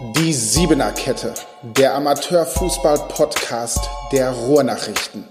[0.00, 5.28] Die Siebener Kette, der Amateurfußball-Podcast der Ruhrnachrichten.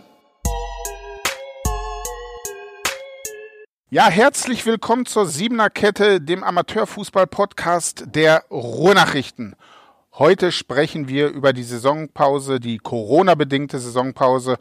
[3.89, 9.55] Ja, herzlich willkommen zur Siebener Kette, dem Amateurfußball-Podcast der Ruhrnachrichten.
[10.13, 14.57] Heute sprechen wir über die Saisonpause, die Corona-bedingte Saisonpause.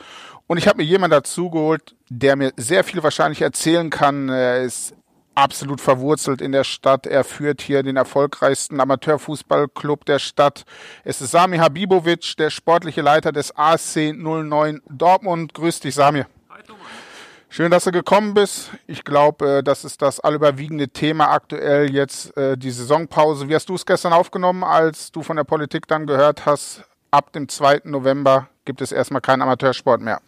[0.46, 4.30] Und ich habe mir jemanden dazugeholt, der mir sehr viel wahrscheinlich erzählen kann.
[4.30, 4.94] Er ist
[5.40, 7.06] absolut verwurzelt in der Stadt.
[7.06, 10.64] Er führt hier den erfolgreichsten Amateurfußballclub der Stadt.
[11.04, 15.54] Es ist Sami Habibovic, der sportliche Leiter des ASC 09 Dortmund.
[15.54, 16.24] Grüß dich, Sami.
[16.50, 16.82] Hi, Thomas.
[17.48, 18.70] Schön, dass du gekommen bist.
[18.86, 23.48] Ich glaube, äh, das ist das allüberwiegende Thema aktuell jetzt, äh, die Saisonpause.
[23.48, 27.32] Wie hast du es gestern aufgenommen, als du von der Politik dann gehört hast, ab
[27.32, 27.80] dem 2.
[27.84, 30.20] November gibt es erstmal keinen Amateursport mehr?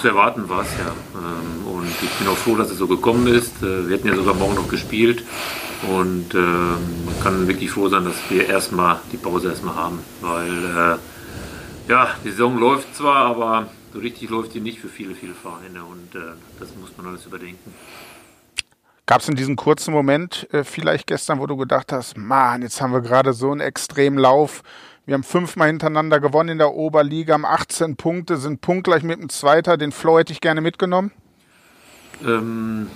[0.00, 0.92] Zu erwarten war es ja.
[1.14, 3.62] Ähm, und ich bin auch froh, dass es so gekommen ist.
[3.62, 5.24] Äh, wir hätten ja sogar morgen noch gespielt.
[5.90, 9.98] Und ähm, man kann wirklich froh sein, dass wir erstmal die Pause erstmal haben.
[10.20, 10.98] Weil
[11.88, 15.84] ja, die Saison läuft zwar, aber so richtig läuft die nicht für viele, viele Vereine
[15.84, 17.74] und äh, das muss man alles überdenken.
[19.06, 22.80] Gab es in diesem kurzen Moment äh, vielleicht gestern, wo du gedacht hast, Mann, jetzt
[22.80, 24.62] haben wir gerade so einen extremen Lauf.
[25.06, 29.28] Wir haben fünfmal hintereinander gewonnen in der Oberliga, haben 18 Punkte, sind punktgleich mit dem
[29.28, 29.76] Zweiter.
[29.76, 31.12] Den Flow hätte ich gerne mitgenommen.
[32.26, 32.88] Ähm,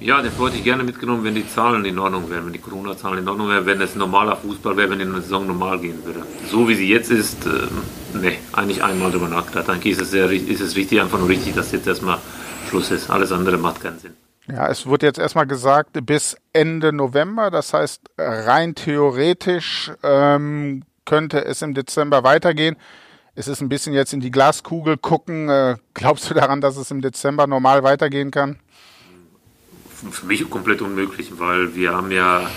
[0.00, 3.20] ja, den wollte ich gerne mitgenommen, wenn die Zahlen in Ordnung wären, wenn die Corona-Zahlen
[3.20, 6.24] in Ordnung wären, wenn es normaler Fußball wäre, wenn die Saison normal gehen würde.
[6.50, 9.70] So wie sie jetzt ist, äh, ne, eigentlich einmal drüber nachgedacht.
[9.70, 12.18] Eigentlich ist es, sehr, ist es richtig, einfach nur richtig, dass jetzt erstmal
[12.68, 13.08] Schluss ist.
[13.08, 14.14] Alles andere macht keinen Sinn.
[14.48, 17.52] Ja, es wurde jetzt erstmal gesagt, bis Ende November.
[17.52, 22.76] Das heißt, rein theoretisch ähm, könnte es im Dezember weitergehen.
[23.34, 25.48] Es ist ein bisschen jetzt in die Glaskugel gucken.
[25.48, 28.58] Äh, glaubst du daran, dass es im Dezember normal weitergehen kann?
[30.10, 32.48] für mich komplett unmöglich, weil wir haben ja,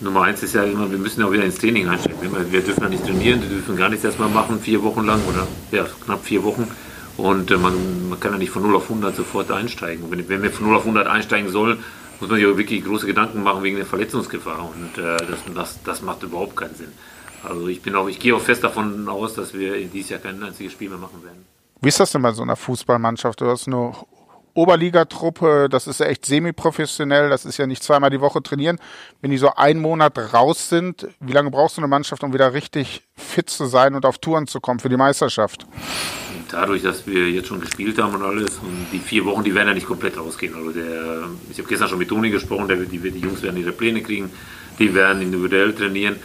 [0.00, 2.18] Nummer eins ist ja immer, wir müssen ja wieder ins Training einsteigen.
[2.50, 5.46] Wir dürfen ja nicht trainieren, wir dürfen gar nichts erstmal machen, vier Wochen lang oder
[5.72, 6.70] ja, knapp vier Wochen.
[7.16, 10.10] Und äh, man, man kann ja nicht von 0 auf 100 sofort einsteigen.
[10.10, 11.78] Wenn, wenn wir von 0 auf 100 einsteigen sollen,
[12.18, 14.70] muss man sich ja wirklich große Gedanken machen wegen der Verletzungsgefahr.
[14.70, 16.92] Und äh, das, das, das macht überhaupt keinen Sinn.
[17.42, 20.42] Also ich bin auch, ich gehe auch fest davon aus, dass wir dieses Jahr kein
[20.42, 21.44] einziges Spiel mehr machen werden.
[21.80, 23.40] Wie ist das denn bei so einer Fußballmannschaft?
[23.40, 24.06] Du hast nur
[24.54, 28.78] Oberligatruppe, das ist ja echt semi-professionell, das ist ja nicht zweimal die Woche trainieren.
[29.20, 32.52] Wenn die so einen Monat raus sind, wie lange brauchst du eine Mannschaft, um wieder
[32.52, 35.66] richtig fit zu sein und auf Touren zu kommen für die Meisterschaft?
[36.50, 39.68] Dadurch, dass wir jetzt schon gespielt haben und alles, und die vier Wochen, die werden
[39.68, 40.54] ja nicht komplett rausgehen.
[40.54, 43.72] Also der, ich habe gestern schon mit Toni gesprochen, der, die, die Jungs werden ihre
[43.72, 44.30] Pläne kriegen,
[44.80, 46.16] die werden individuell trainieren,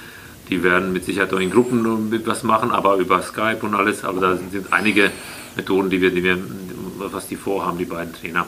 [0.50, 4.04] die werden mit Sicherheit auch in Gruppen was machen, aber über Skype und alles.
[4.04, 5.12] Aber da sind einige
[5.56, 6.38] Methoden, die wir, die wir
[6.98, 8.46] was die vorhaben, die beiden Trainer.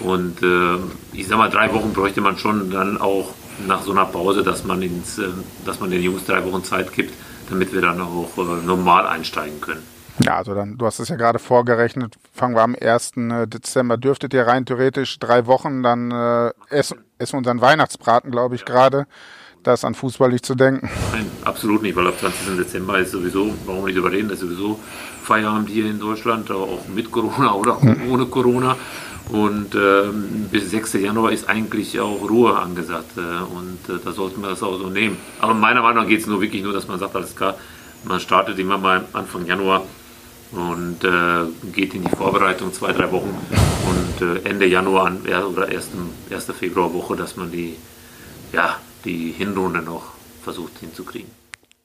[0.00, 0.76] Und äh,
[1.12, 3.34] ich sag mal, drei Wochen bräuchte man schon dann auch
[3.66, 5.28] nach so einer Pause, dass man, ins, äh,
[5.64, 7.14] dass man den Jungs drei Wochen Zeit gibt,
[7.50, 9.82] damit wir dann auch äh, normal einsteigen können.
[10.20, 13.12] Ja, also dann, du hast es ja gerade vorgerechnet, fangen wir am 1.
[13.16, 18.56] Äh, Dezember, dürftet ihr rein theoretisch drei Wochen dann äh, essen, essen unseren Weihnachtsbraten, glaube
[18.56, 18.66] ich, ja.
[18.66, 19.06] gerade.
[19.62, 20.88] Da ist an Fußball nicht zu denken.
[21.12, 22.56] Nein, absolut nicht, weil ab 20.
[22.56, 24.78] Dezember ist sowieso, warum nicht überreden, ist sowieso
[25.24, 28.10] Feierabend hier in Deutschland, auch mit Corona oder auch mhm.
[28.10, 28.76] ohne Corona.
[29.30, 30.94] Und ähm, bis 6.
[30.94, 33.18] Januar ist eigentlich auch Ruhe angesagt.
[33.18, 35.18] Äh, und äh, da sollten wir das auch so nehmen.
[35.40, 37.56] Aber meiner Meinung nach geht es nur wirklich nur, dass man sagt, alles klar,
[38.04, 39.82] man startet immer mal Anfang Januar
[40.52, 43.36] und äh, geht in die Vorbereitung zwei, drei Wochen
[43.90, 45.90] und äh, Ende Januar an, oder 1.
[46.30, 46.44] 1.
[46.58, 47.76] Februarwoche, dass man die,
[48.52, 51.30] ja, die Hinrunde noch versucht hinzukriegen.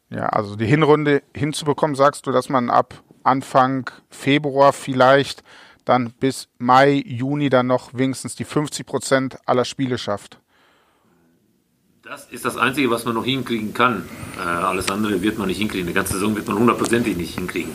[0.10, 5.44] Ja, also die Hinrunde hinzubekommen, sagst du, dass man ab Anfang Februar vielleicht
[5.86, 10.40] dann bis Mai, Juni dann noch wenigstens die 50 Prozent aller Spiele schafft.
[12.04, 14.08] Das ist das Einzige, was man noch hinkriegen kann.
[14.38, 15.88] Äh, alles andere wird man nicht hinkriegen.
[15.88, 17.72] Die ganze Saison wird man hundertprozentig nicht hinkriegen.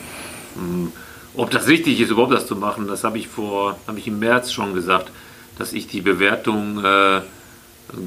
[0.55, 0.91] Ähm,
[1.35, 4.19] ob das richtig ist, überhaupt das zu machen, das habe ich vor, habe ich im
[4.19, 5.11] März schon gesagt,
[5.57, 7.21] dass ich die Bewertung äh,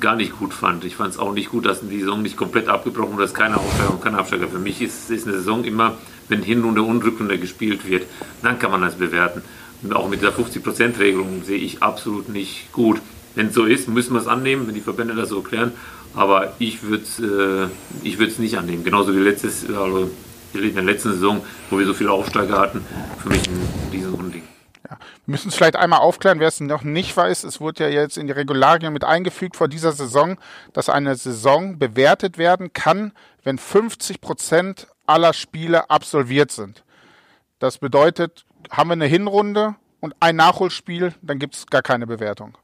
[0.01, 0.85] gar nicht gut fand.
[0.85, 3.57] Ich fand es auch nicht gut, dass die Saison nicht komplett abgebrochen wurde, dass keine
[3.57, 4.49] Aufsteiger und keine Absteiger.
[4.49, 5.97] Für mich ist, ist eine Saison immer,
[6.29, 8.07] wenn Hinrunde und Rückrunde gespielt wird,
[8.43, 9.43] dann kann man das bewerten.
[9.83, 13.01] Und auch mit der 50%-Regelung sehe ich absolut nicht gut.
[13.35, 15.73] Wenn es so ist, müssen wir es annehmen, wenn die Verbände das so erklären.
[16.15, 17.69] Aber ich würde es äh,
[18.03, 18.85] ich nicht annehmen.
[18.85, 20.11] Genauso wie letztes, also
[20.53, 22.83] in der letzten Saison, wo wir so viele Aufsteiger hatten,
[23.23, 24.52] für mich ein Riesenunding.
[24.93, 24.99] Ja.
[25.27, 27.45] Wir müssen es vielleicht einmal aufklären, wer es noch nicht weiß.
[27.45, 30.39] Es wurde ja jetzt in die Regularien mit eingefügt vor dieser Saison,
[30.73, 33.13] dass eine Saison bewertet werden kann,
[33.43, 36.85] wenn 50 Prozent aller Spiele absolviert sind.
[37.59, 42.57] Das bedeutet, haben wir eine Hinrunde und ein Nachholspiel, dann gibt es gar keine Bewertung.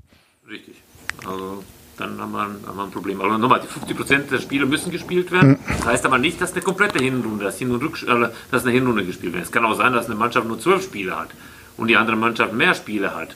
[0.49, 0.83] Richtig.
[1.25, 1.65] Also
[1.97, 3.21] dann haben wir, ein, haben wir ein Problem.
[3.21, 5.59] Aber nochmal, die 50 Prozent der Spiele müssen gespielt werden.
[5.67, 9.33] Das heißt aber nicht, dass eine komplette Hinrunde, dass, Hin äh, dass eine Hinrunde gespielt
[9.33, 9.45] wird.
[9.45, 11.31] Es kann auch sein, dass eine Mannschaft nur zwölf Spiele hat
[11.79, 13.31] und die andere Mannschaft mehr Spiele hat,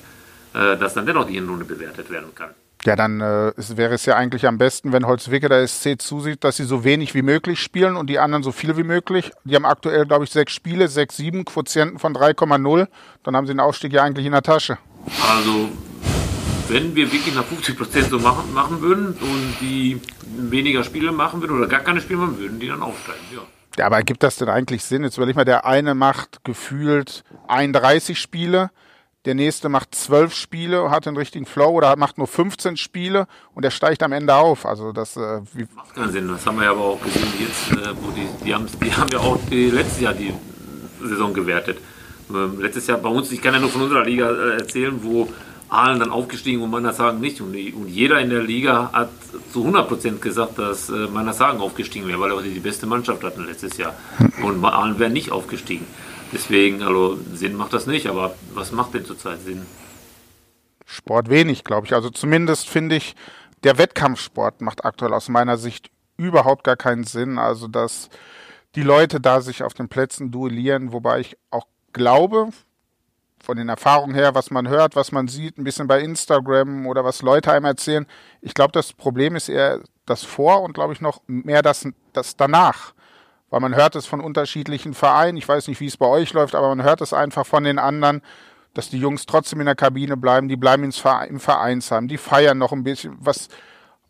[0.55, 2.51] äh, dass dann dennoch die Hinrunde bewertet werden kann.
[2.85, 6.43] Ja, dann äh, es wäre es ja eigentlich am besten, wenn Holzwicke der SC zusieht,
[6.43, 9.31] dass sie so wenig wie möglich spielen und die anderen so viel wie möglich.
[9.45, 12.89] Die haben aktuell, glaube ich, sechs Spiele, sechs, sieben, Quotienten von 3,0.
[13.23, 14.79] Dann haben sie den Aufstieg ja eigentlich in der Tasche.
[15.31, 15.69] Also,
[16.69, 20.01] wenn wir wirklich nach 50 Prozent so machen, machen würden und die
[20.37, 23.43] weniger Spiele machen würden oder gar keine Spiele machen würden, die dann aufsteigen, ja.
[23.79, 25.03] Ja, aber gibt das denn eigentlich Sinn?
[25.03, 28.71] Jetzt überleg mal, der eine macht gefühlt 31 Spiele,
[29.25, 33.65] der nächste macht 12 Spiele, hat den richtigen Flow oder macht nur 15 Spiele und
[33.65, 34.67] der steigt am Ende auf.
[34.67, 35.41] Also das äh,
[35.75, 36.29] macht keinen Sinn.
[36.29, 39.09] Das haben wir ja aber auch gesehen jetzt, äh, wo die, die, haben, die haben
[39.11, 40.35] ja auch die, letztes Jahr die
[41.01, 41.79] Saison gewertet.
[42.31, 45.29] Ähm, letztes Jahr bei uns, ich kann ja nur von unserer Liga äh, erzählen, wo
[45.73, 47.41] Aalen dann aufgestiegen und meiner Sagen nicht.
[47.41, 49.11] Und, und jeder in der Liga hat
[49.53, 53.47] zu 100% gesagt, dass äh, meiner Sagen aufgestiegen wäre, weil er die beste Mannschaft hatten
[53.47, 53.95] letztes Jahr.
[54.43, 55.87] Und Aalen wäre nicht aufgestiegen.
[56.31, 59.67] Deswegen, also Sinn macht das nicht, aber was macht denn zurzeit Sinn?
[60.85, 61.95] Sport wenig, glaube ich.
[61.95, 63.15] Also zumindest finde ich,
[63.65, 67.39] der Wettkampfsport macht aktuell aus meiner Sicht überhaupt gar keinen Sinn.
[67.39, 68.11] Also dass
[68.75, 72.51] die Leute da sich auf den Plätzen duellieren, wobei ich auch glaube,
[73.43, 77.05] von den Erfahrungen her, was man hört, was man sieht, ein bisschen bei Instagram oder
[77.05, 78.07] was Leute einem erzählen.
[78.41, 82.37] Ich glaube, das Problem ist eher das Vor und glaube ich noch mehr das, das
[82.37, 82.95] danach.
[83.51, 85.37] Weil man hört es von unterschiedlichen Vereinen.
[85.37, 87.79] Ich weiß nicht, wie es bei euch läuft, aber man hört es einfach von den
[87.79, 88.23] anderen,
[88.75, 92.73] dass die Jungs trotzdem in der Kabine bleiben, die bleiben im Vereinsheim, die feiern noch
[92.73, 93.49] ein bisschen, was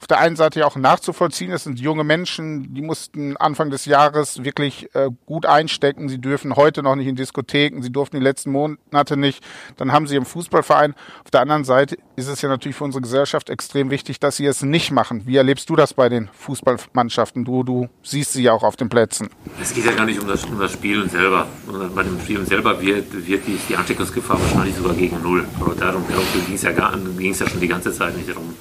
[0.02, 3.84] auf der einen Seite ja auch nachzuvollziehen ist, sind junge Menschen, die mussten Anfang des
[3.84, 6.08] Jahres wirklich äh, gut einstecken.
[6.08, 9.44] Sie dürfen heute noch nicht in Diskotheken, sie durften die letzten Monate nicht.
[9.76, 10.96] Dann haben sie im Fußballverein.
[11.22, 14.44] Auf der anderen Seite ist es ja natürlich für unsere Gesellschaft extrem wichtig, dass sie
[14.44, 15.22] es nicht machen.
[15.24, 17.44] Wie erlebst du das bei den Fußballmannschaften?
[17.44, 19.30] Du, du siehst sie ja auch auf den Plätzen.
[19.60, 21.46] Es geht ja gar nicht um das, um das Spielen selber.
[21.94, 25.46] Bei dem Spielen selber wird, wird die, die Ansteckungsgefahr wahrscheinlich sogar gegen Null.
[25.60, 28.52] Aber darum, darum ging es ja, ja schon die ganze Zeit nicht darum.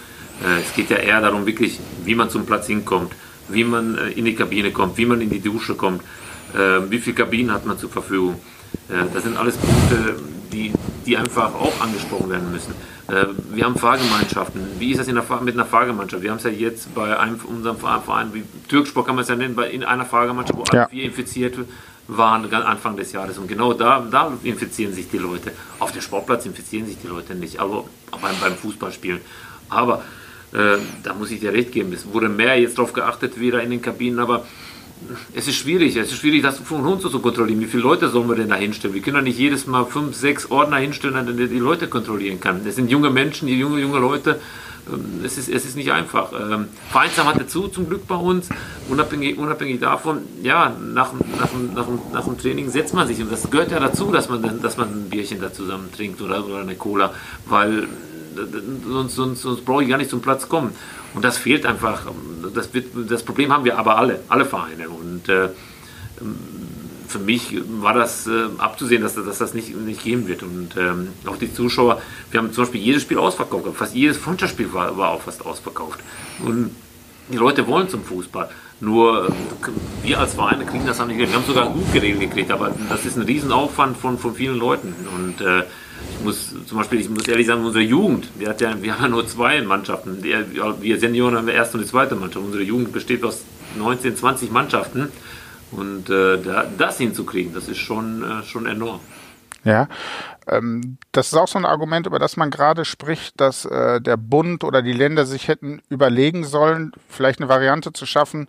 [0.43, 3.13] Äh, es geht ja eher darum, wirklich, wie man zum Platz hinkommt,
[3.49, 6.01] wie man äh, in die Kabine kommt, wie man in die Dusche kommt,
[6.53, 8.39] äh, wie viele Kabinen hat man zur Verfügung.
[9.13, 10.15] Das sind alles Punkte,
[10.51, 10.71] die,
[11.05, 12.73] die einfach auch angesprochen werden müssen.
[13.53, 14.61] Wir haben Fahrgemeinschaften.
[14.79, 16.23] Wie ist das der, mit einer Fahrgemeinschaft?
[16.23, 19.35] Wir haben es ja jetzt bei einem, unserem Verein, wie Türksport kann man es ja
[19.35, 20.83] nennen, in einer Fahrgemeinschaft, wo ja.
[20.83, 21.57] alle vier infiziert
[22.07, 23.37] waren Anfang des Jahres.
[23.37, 25.51] Und genau da, da infizieren sich die Leute.
[25.79, 27.85] Auf dem Sportplatz infizieren sich die Leute nicht, aber
[28.21, 29.21] beim, beim Fußballspielen.
[29.69, 30.03] Aber
[30.53, 31.93] äh, da muss ich dir recht geben.
[31.93, 34.45] Es wurde mehr jetzt darauf geachtet, wieder in den Kabinen, aber
[35.33, 35.95] es ist schwierig.
[35.95, 37.59] Es ist schwierig, das von uns zu kontrollieren.
[37.59, 38.93] Wie viele Leute sollen wir denn da hinstellen?
[38.93, 42.39] Wir können doch nicht jedes Mal fünf, sechs Ordner hinstellen, an denen die Leute kontrollieren
[42.39, 42.63] kann.
[42.63, 44.39] Das sind junge Menschen, die junge, junge Leute.
[44.91, 46.31] Ähm, es ist, es ist nicht einfach.
[46.33, 48.49] Ähm, Vereinsam hatte zu, zum Glück bei uns.
[48.89, 53.19] Unabhängig, unabhängig davon, ja, nach, nach, nach, nach dem Training setzt man sich.
[53.21, 56.45] Und das gehört ja dazu, dass man, dass man ein Bierchen da zusammen trinkt oder,
[56.45, 57.13] oder eine Cola.
[57.45, 57.87] Weil
[58.87, 60.73] sonst, sonst, sonst brauche ich gar nicht zum Platz kommen.
[61.13, 62.03] Und das fehlt einfach.
[62.53, 64.89] Das, wird, das Problem haben wir aber alle, alle Vereine.
[64.89, 65.49] Und äh,
[67.07, 70.43] für mich war das äh, abzusehen, dass, dass, das nicht, nicht gehen wird.
[70.43, 72.01] Und ähm, auch die Zuschauer,
[72.31, 73.65] wir haben zum Beispiel jedes Spiel ausverkauft.
[73.75, 75.99] Fast jedes Freundschaftsspiel war, war auch fast ausverkauft.
[76.43, 76.71] Und
[77.29, 78.49] die Leute wollen zum Fußball.
[78.79, 79.31] Nur äh,
[80.03, 81.17] wir als Vereine kriegen das auch nicht.
[81.17, 84.93] Wir haben sogar gut geregelt gekriegt, aber das ist ein Riesenaufwand von, von vielen Leuten.
[85.15, 85.63] Und äh,
[86.23, 89.09] muss zum Beispiel, ich muss ehrlich sagen, unsere Jugend, wir, hat ja, wir haben ja
[89.09, 90.23] nur zwei Mannschaften.
[90.23, 92.45] Wir Senioren haben die erste und die zweite Mannschaft.
[92.45, 93.43] Unsere Jugend besteht aus
[93.77, 95.11] 19, 20 Mannschaften.
[95.71, 96.37] Und äh,
[96.77, 98.99] das hinzukriegen, das ist schon, äh, schon enorm.
[99.63, 99.87] Ja,
[100.47, 104.17] ähm, das ist auch so ein Argument, über das man gerade spricht, dass äh, der
[104.17, 108.47] Bund oder die Länder sich hätten überlegen sollen, vielleicht eine Variante zu schaffen,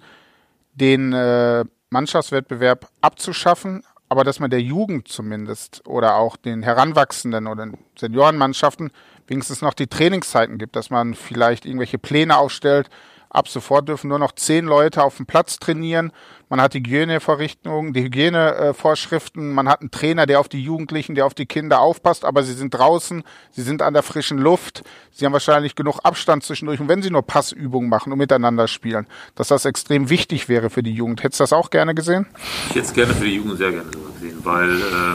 [0.75, 7.64] den äh, Mannschaftswettbewerb abzuschaffen, aber dass man der Jugend zumindest oder auch den Heranwachsenden oder
[7.64, 8.90] den Seniorenmannschaften
[9.26, 12.90] wenigstens noch die Trainingszeiten gibt, dass man vielleicht irgendwelche Pläne aufstellt,
[13.32, 16.12] Ab sofort dürfen nur noch zehn Leute auf dem Platz trainieren.
[16.50, 19.54] Man hat die Hygienevorrichtungen, die Hygienevorschriften.
[19.54, 22.26] Man hat einen Trainer, der auf die Jugendlichen, der auf die Kinder aufpasst.
[22.26, 24.84] Aber sie sind draußen, sie sind an der frischen Luft.
[25.12, 26.78] Sie haben wahrscheinlich genug Abstand zwischendurch.
[26.78, 30.82] Und wenn sie nur Passübungen machen und miteinander spielen, dass das extrem wichtig wäre für
[30.82, 31.22] die Jugend.
[31.22, 32.26] Hättest du das auch gerne gesehen?
[32.68, 35.14] Ich hätte es gerne für die Jugend sehr gerne gesehen, weil äh,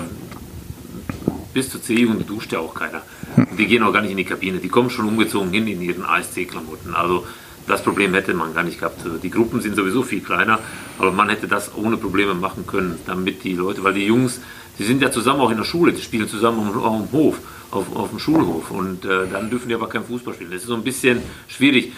[1.53, 3.03] bis zur C-Jugend duscht ja auch keiner.
[3.35, 4.57] Und die gehen auch gar nicht in die Kabine.
[4.57, 6.95] Die kommen schon umgezogen hin in ihren ASC-Klamotten.
[6.95, 7.27] Also
[7.67, 9.01] das Problem hätte man gar nicht gehabt.
[9.21, 10.59] Die Gruppen sind sowieso viel kleiner,
[10.97, 14.39] aber man hätte das ohne Probleme machen können, damit die Leute, weil die Jungs,
[14.79, 17.39] die sind ja zusammen auch in der Schule, die spielen zusammen auf, auf dem Hof,
[17.71, 20.51] auf, auf dem Schulhof und äh, dann dürfen die aber kein Fußball spielen.
[20.51, 21.91] Das ist so ein bisschen schwierig.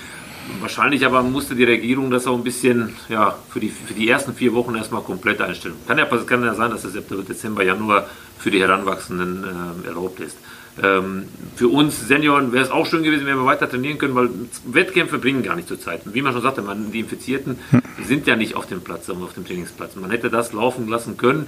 [0.62, 4.34] Wahrscheinlich aber musste die Regierung das auch ein bisschen ja, für, die, für die ersten
[4.34, 5.76] vier Wochen erstmal komplett einstellen.
[5.88, 8.08] Kann ja, kann ja sein, dass das ab Dezember, Januar
[8.40, 9.44] für die Heranwachsenden
[9.84, 10.38] äh, erlaubt ist.
[10.82, 11.24] Ähm,
[11.56, 14.30] für uns Senioren wäre es auch schön gewesen, wenn wir weiter trainieren können, weil
[14.66, 16.02] Wettkämpfe bringen gar nicht zur Zeit.
[16.06, 17.60] Wie man schon sagte, man, die Infizierten
[18.04, 19.96] sind ja nicht auf dem Platz, auf dem Trainingsplatz.
[19.96, 21.48] Man hätte das laufen lassen können.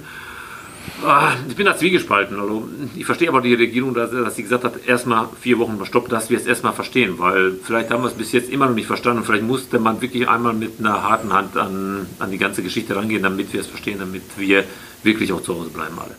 [1.04, 2.38] Ah, ich bin da zwiegespalten.
[2.38, 6.12] Also ich verstehe aber die Regierung, dass, dass sie gesagt hat, erstmal vier Wochen stoppt,
[6.12, 8.86] dass wir es erstmal verstehen, weil vielleicht haben wir es bis jetzt immer noch nicht
[8.86, 9.24] verstanden.
[9.24, 13.22] Vielleicht musste man wirklich einmal mit einer harten Hand an, an die ganze Geschichte rangehen,
[13.22, 14.64] damit wir es verstehen, damit wir
[15.02, 16.16] wirklich auch zu Hause bleiben alle.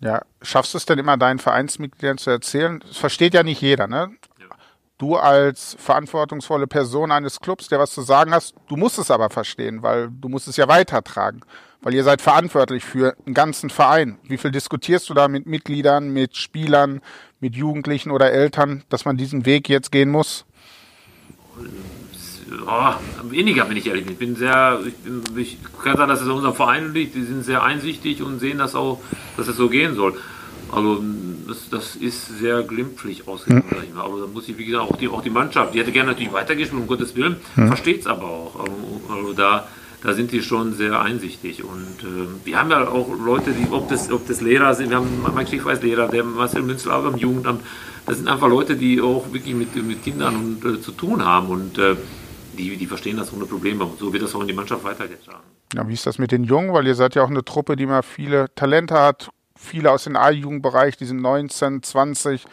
[0.00, 2.80] Ja, schaffst du es denn immer deinen Vereinsmitgliedern zu erzählen?
[2.86, 4.10] Das versteht ja nicht jeder, ne?
[4.98, 9.28] Du als verantwortungsvolle Person eines Clubs, der was zu sagen hast, du musst es aber
[9.28, 11.42] verstehen, weil du musst es ja weitertragen,
[11.82, 14.18] weil ihr seid verantwortlich für einen ganzen Verein.
[14.22, 17.02] Wie viel diskutierst du da mit Mitgliedern, mit Spielern,
[17.40, 20.46] mit Jugendlichen oder Eltern, dass man diesen Weg jetzt gehen muss?
[22.66, 24.12] Oh, weniger, wenn ich ehrlich bin.
[24.12, 27.14] Ich bin sehr, ich, bin, ich kann sagen, dass es an unserem Verein liegt.
[27.14, 29.00] Die sind sehr einsichtig und sehen das auch,
[29.36, 30.14] dass es so gehen soll.
[30.70, 31.02] Also
[31.46, 33.74] das, das ist sehr glimpflich ausgegangen, mhm.
[33.74, 34.04] sag ich mal.
[34.04, 36.32] Aber da muss ich, wie gesagt, auch die, auch die Mannschaft, die hätte gerne natürlich
[36.32, 37.68] weitergespielt, um Gottes Willen, mhm.
[37.68, 38.60] versteht es aber auch.
[38.60, 39.68] Also, also, da,
[40.02, 41.62] da sind die schon sehr einsichtig.
[41.62, 44.96] Und äh, wir haben ja auch Leute, die, ob das, ob das Lehrer sind, wir
[44.96, 47.62] haben Mike Schiefweiß Lehrer, der Marcel Münzel auch am Jugendamt,
[48.06, 51.48] das sind einfach Leute, die auch wirklich mit, mit Kindern und, äh, zu tun haben.
[51.48, 51.96] Und äh,
[52.56, 53.84] die, die verstehen das ohne Probleme.
[53.84, 55.42] Und so wird das auch in die Mannschaft weitergetragen.
[55.74, 56.72] Ja, wie ist das mit den Jungen?
[56.72, 60.16] Weil ihr seid ja auch eine Truppe, die mal viele Talente hat, viele aus dem
[60.16, 62.44] A-Jugendbereich, die sind 19, 20,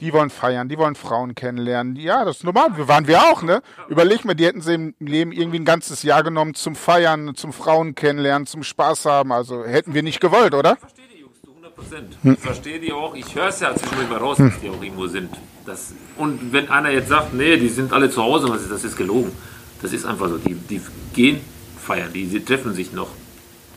[0.00, 1.96] die wollen feiern, die wollen Frauen kennenlernen.
[1.96, 2.76] Ja, das ist normal.
[2.76, 3.62] Wir waren wir auch, ne?
[3.88, 7.52] Überleg mal, die hätten sie im Leben irgendwie ein ganzes Jahr genommen zum Feiern, zum
[7.52, 9.32] Frauen kennenlernen, zum Spaß haben.
[9.32, 10.74] Also hätten wir nicht gewollt, oder?
[10.74, 12.18] Ich verstehe die Jungs zu 100 Prozent.
[12.22, 12.32] Hm.
[12.34, 13.14] Ich verstehe die auch.
[13.14, 14.50] Ich höre es ja zwischendurch mal raus, hm.
[14.50, 15.30] dass die auch irgendwo sind.
[15.64, 19.32] Das, und wenn einer jetzt sagt, nee, die sind alle zu Hause, das ist gelogen.
[19.80, 20.38] Das ist einfach so.
[20.38, 20.80] Die, die
[21.14, 21.40] gehen
[21.80, 23.08] feiern, die, die treffen sich noch.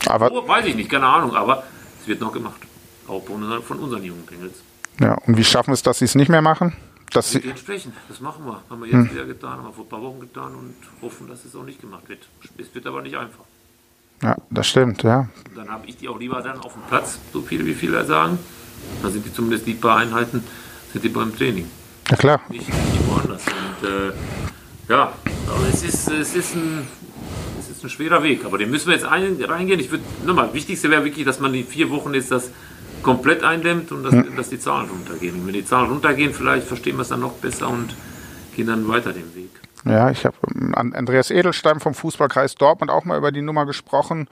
[0.08, 1.64] Aber oh, weiß ich nicht, keine Ahnung, aber
[2.02, 2.60] es wird noch gemacht.
[3.08, 4.56] Auch von, unseren jungen Pingels.
[5.00, 6.76] Ja, und wie schaffen wir es, dass sie es nicht mehr machen?
[7.12, 8.62] Dass sie entsprechend, das machen wir.
[8.70, 9.12] Haben wir jetzt hm.
[9.12, 11.82] wieder getan, haben wir vor ein paar Wochen getan und hoffen, dass es auch nicht
[11.82, 12.28] gemacht wird.
[12.58, 13.44] Es wird aber nicht einfach.
[14.22, 15.28] Ja, das stimmt, ja.
[15.56, 18.38] Dann habe ich die auch lieber dann auf dem Platz, so viele wie viele sagen.
[19.02, 20.44] Dann sind die zumindest die paar Einheiten,
[20.92, 21.68] sind die beim Training.
[22.10, 22.42] Ja klar.
[22.50, 23.44] Nicht, nicht woanders.
[23.46, 24.12] Und äh,
[24.90, 25.14] ja,
[25.48, 26.88] aber es ist, es ist ein
[27.60, 29.80] es ist ein schwerer Weg, aber den müssen wir jetzt ein, reingehen.
[29.80, 32.52] Ich würde, nochmal, wichtigste wäre wirklich, dass man die vier Wochen jetzt das
[33.02, 34.36] komplett eindämmt und dass, hm.
[34.36, 35.36] dass die Zahlen runtergehen.
[35.36, 37.96] Und wenn die Zahlen runtergehen, vielleicht verstehen wir es dann noch besser und
[38.56, 39.41] gehen dann weiter den Weg.
[39.86, 43.66] Ja, ich habe ähm, an Andreas Edelstein vom Fußballkreis Dortmund auch mal über die Nummer
[43.66, 44.28] gesprochen.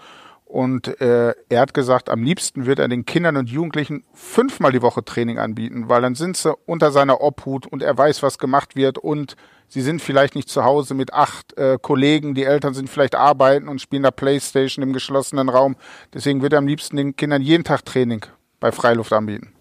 [0.46, 4.82] Und äh, er hat gesagt, am liebsten wird er den Kindern und Jugendlichen fünfmal die
[4.82, 8.76] Woche Training anbieten, weil dann sind sie unter seiner Obhut und er weiß, was gemacht
[8.76, 9.36] wird und
[9.68, 13.68] sie sind vielleicht nicht zu Hause mit acht äh, Kollegen, die Eltern sind vielleicht arbeiten
[13.68, 15.76] und spielen da Playstation im geschlossenen Raum.
[16.16, 18.26] Deswegen wird er am liebsten den Kindern jeden Tag Training
[18.60, 19.54] bei Freiluft anbieten.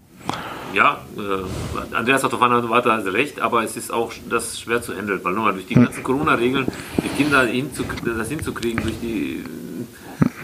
[0.75, 4.94] Ja, äh, Andreas hat auf einer also recht, aber es ist auch das schwer zu
[4.94, 6.66] handeln, weil nochmal durch die ganzen Corona-Regeln
[7.02, 9.44] die Kinder das hinzukriegen, durch die,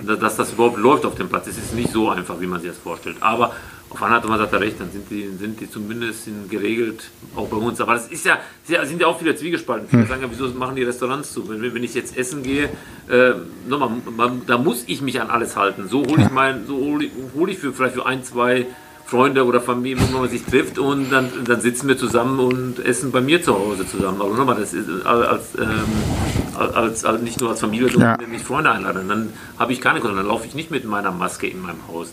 [0.07, 2.71] dass das überhaupt läuft auf dem Platz, es ist nicht so einfach, wie man sich
[2.71, 3.17] das vorstellt.
[3.21, 3.53] Aber
[3.91, 7.57] auf einer Weise hat er recht, dann sind die, sind die zumindest geregelt, auch bei
[7.57, 7.81] uns.
[7.81, 9.89] Aber das ist ja, sind ja auch viele Zwiegespalten.
[9.89, 10.09] Viele hm.
[10.09, 11.49] sagen ja, wieso machen die Restaurants zu?
[11.49, 12.71] Wenn, wenn ich jetzt essen gehe,
[13.09, 13.35] äh,
[13.69, 15.87] nochmal, man, da muss ich mich an alles halten.
[15.89, 18.67] So hole ich mein, so hole ich, hol ich für, vielleicht für ein, zwei
[19.07, 23.13] Freunde oder Familie, wo man sich trifft und dann, dann sitzen wir zusammen und essen
[23.13, 24.21] bei mir zu Hause zusammen.
[24.21, 28.27] Aber nochmal, das ist als, ähm, als, als, nicht nur als Familie, sondern ja.
[28.27, 31.11] wenn ich Freunde einlade, dann habe ich keine Kontrolle, dann laufe ich nicht mit meiner
[31.11, 32.13] Maske in meinem Haus.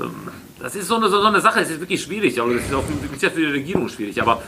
[0.00, 0.10] Ähm,
[0.58, 2.84] das ist so eine, so eine Sache, es ist wirklich schwierig, aber das ist auch
[2.84, 4.20] für, für die Regierung schwierig.
[4.22, 4.42] Aber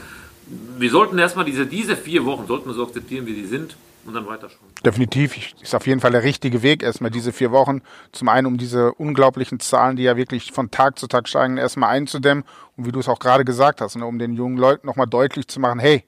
[0.78, 4.14] wir sollten erstmal diese, diese vier Wochen, sollten wir so akzeptieren, wie sie sind und
[4.14, 4.68] dann weiterschauen.
[4.84, 7.82] Definitiv, ist auf jeden Fall der richtige Weg, erstmal diese vier Wochen.
[8.12, 11.90] Zum einen, um diese unglaublichen Zahlen, die ja wirklich von Tag zu Tag steigen, erstmal
[11.90, 12.44] einzudämmen.
[12.76, 15.48] Und wie du es auch gerade gesagt hast, ne, um den jungen Leuten nochmal deutlich
[15.48, 16.04] zu machen, hey,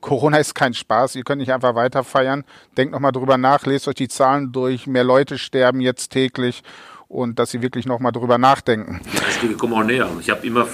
[0.00, 2.44] Corona ist kein Spaß, ihr könnt nicht einfach weiter feiern.
[2.76, 6.62] Denkt nochmal drüber nach, lest euch die Zahlen durch, mehr Leute sterben jetzt täglich
[7.08, 9.00] und dass sie wirklich nochmal drüber nachdenken.
[9.12, 10.08] Ja, kommen auch näher.
[10.20, 10.66] Ich habe immer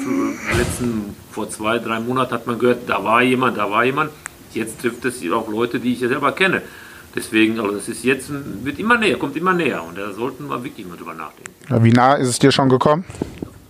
[0.56, 4.10] letzten, vor zwei, drei Monaten hat man gehört, da war jemand, da war jemand.
[4.56, 6.62] Jetzt trifft es auch Leute, die ich ja selber kenne.
[7.14, 8.30] Deswegen, also das ist jetzt,
[8.64, 11.52] wird immer näher, kommt immer näher und da sollten wir wirklich mal drüber nachdenken.
[11.70, 13.04] Ja, wie nah ist es dir schon gekommen?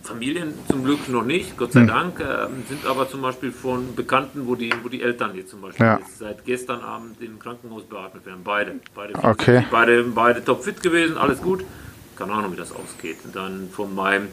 [0.03, 1.89] Familien zum Glück noch nicht, Gott sei hm.
[1.89, 5.61] Dank, äh, sind aber zum Beispiel von Bekannten, wo die, wo die Eltern jetzt zum
[5.61, 5.99] Beispiel ja.
[5.99, 8.41] jetzt seit gestern Abend im Krankenhaus beatmet werden.
[8.43, 8.77] Beide.
[8.95, 9.65] Beide, okay.
[9.71, 11.65] beide, beide topfit gewesen, alles gut.
[12.17, 13.19] Keine Ahnung, wie das ausgeht.
[13.33, 14.29] Dann von meinem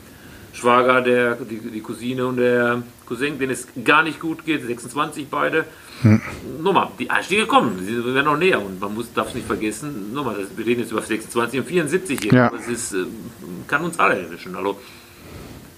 [0.53, 5.27] Schwager, der, die, die Cousine und der Cousin, denen es gar nicht gut geht, 26
[5.29, 5.65] beide.
[6.03, 6.21] Hm.
[6.61, 10.13] Nochmal, die Einstiege kommen, sie werden noch näher und man muss, darf es nicht vergessen,
[10.13, 12.49] nochmal, wir reden jetzt über 26 und 74 hier, ja.
[12.49, 13.05] das ist, äh,
[13.67, 14.55] kann uns alle erwischen.
[14.55, 14.79] Also,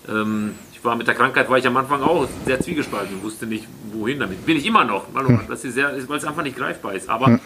[0.09, 3.45] ähm, ich war mit der Krankheit, war ich am Anfang auch sehr zwiegespalten und wusste
[3.45, 4.45] nicht, wohin damit.
[4.45, 5.39] Bin ich immer noch, hm.
[5.47, 7.09] weil es einfach nicht greifbar ist.
[7.09, 7.39] Aber hm.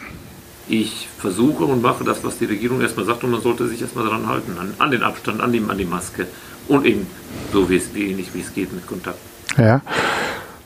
[0.68, 4.06] ich versuche und mache das, was die Regierung erstmal sagt und man sollte sich erstmal
[4.06, 6.28] daran halten, an, an den Abstand, an die, an die Maske
[6.70, 7.08] und eben
[7.52, 9.20] so wie es, wie ähnlich wie es geht mit Kontakt.
[9.58, 9.82] Ja.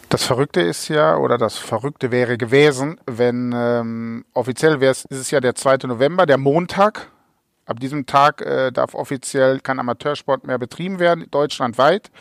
[0.09, 5.17] Das Verrückte ist ja, oder das Verrückte wäre gewesen, wenn ähm, offiziell wäre es, ist
[5.17, 5.87] es ja der 2.
[5.87, 7.09] November, der Montag.
[7.65, 12.11] Ab diesem Tag äh, darf offiziell kein Amateursport mehr betrieben werden, deutschlandweit.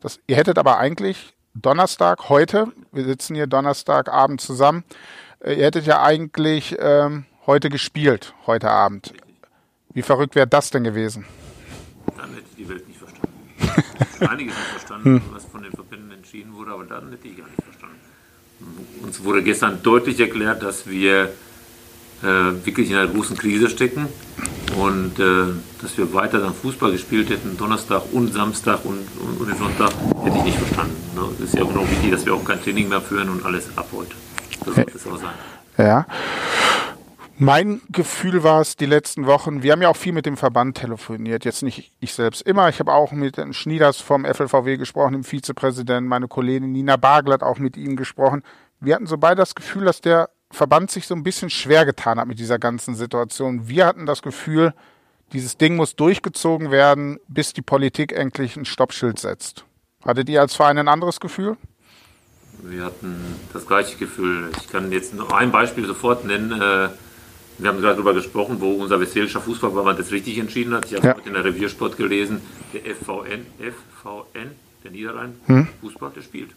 [0.00, 4.84] Das, ihr hättet aber eigentlich Donnerstag, heute, wir sitzen hier Donnerstagabend zusammen,
[5.40, 9.12] äh, ihr hättet ja eigentlich ähm, heute gespielt, heute Abend.
[9.92, 11.26] Wie verrückt wäre das denn gewesen?
[12.16, 12.95] Dann hätte die Welt nicht.
[14.20, 17.62] Einiges nicht verstanden, was von den Verbänden entschieden wurde, aber dann hätte ich gar nicht
[17.62, 17.96] verstanden.
[19.02, 21.32] Uns wurde gestern deutlich erklärt, dass wir
[22.22, 22.26] äh,
[22.64, 24.08] wirklich in einer großen Krise stecken
[24.78, 25.52] und äh,
[25.82, 29.92] dass wir weiter dann Fußball gespielt hätten, Donnerstag und Samstag und, und, und den Sonntag,
[30.24, 30.96] hätte ich nicht verstanden.
[31.14, 31.22] Ne?
[31.38, 33.68] Es ist ja auch noch wichtig, dass wir auch kein Training mehr führen und alles
[33.76, 34.12] ab heute.
[34.64, 35.34] So sollte es auch sein.
[35.78, 36.06] Ja.
[37.38, 40.78] Mein Gefühl war es die letzten Wochen, wir haben ja auch viel mit dem Verband
[40.78, 45.12] telefoniert, jetzt nicht ich selbst immer, ich habe auch mit den Schnieders vom FLVW gesprochen,
[45.12, 48.42] dem Vizepräsidenten, meine Kollegin Nina Bagel hat auch mit ihm gesprochen.
[48.80, 52.18] Wir hatten so beide das Gefühl, dass der Verband sich so ein bisschen schwer getan
[52.18, 53.68] hat mit dieser ganzen Situation.
[53.68, 54.72] Wir hatten das Gefühl,
[55.34, 59.66] dieses Ding muss durchgezogen werden, bis die Politik endlich ein Stoppschild setzt.
[60.06, 61.58] Hattet ihr als Verein ein anderes Gefühl?
[62.62, 63.16] Wir hatten
[63.52, 64.50] das gleiche Gefühl.
[64.58, 66.62] Ich kann jetzt noch ein Beispiel sofort nennen.
[67.58, 70.84] Wir haben gerade darüber gesprochen, wo unser westfälischer Fußballverband das richtig entschieden hat.
[70.86, 71.14] Ich habe ja.
[71.14, 72.40] heute in der Reviersport gelesen,
[72.72, 74.50] der FVN, FVN,
[74.84, 75.68] der Niederrhein, hm.
[75.80, 76.50] Fußball, der spielt.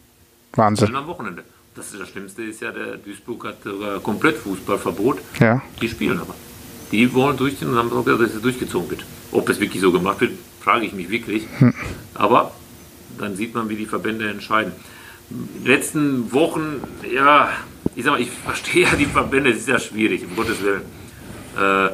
[0.52, 0.94] Wahnsinn.
[0.94, 1.44] am Wochenende.
[1.74, 5.18] Das, ist das Schlimmste ist ja, der Duisburg hat sogar komplett Fußballverbot.
[5.38, 5.62] Ja.
[5.80, 6.34] Die spielen aber.
[6.92, 9.04] Die wollen durchziehen und haben gesagt, dass es durchgezogen wird.
[9.30, 11.46] Ob es wirklich so gemacht wird, frage ich mich wirklich.
[11.58, 11.72] Hm.
[12.14, 12.52] Aber
[13.18, 14.72] dann sieht man, wie die Verbände entscheiden.
[15.30, 16.82] In den letzten Wochen,
[17.14, 17.50] ja,
[17.94, 20.82] ich sag mal, ich verstehe ja die Verbände, es ist ja schwierig, um Gottes Willen.
[21.58, 21.90] Äh,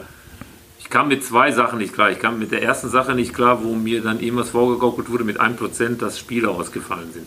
[0.79, 2.13] ich kam mit zwei Sachen nicht klar.
[2.13, 5.41] Ich kam mit der ersten Sache nicht klar, wo mir dann irgendwas vorgegaukelt wurde mit
[5.41, 7.27] 1%, dass Spieler ausgefallen sind.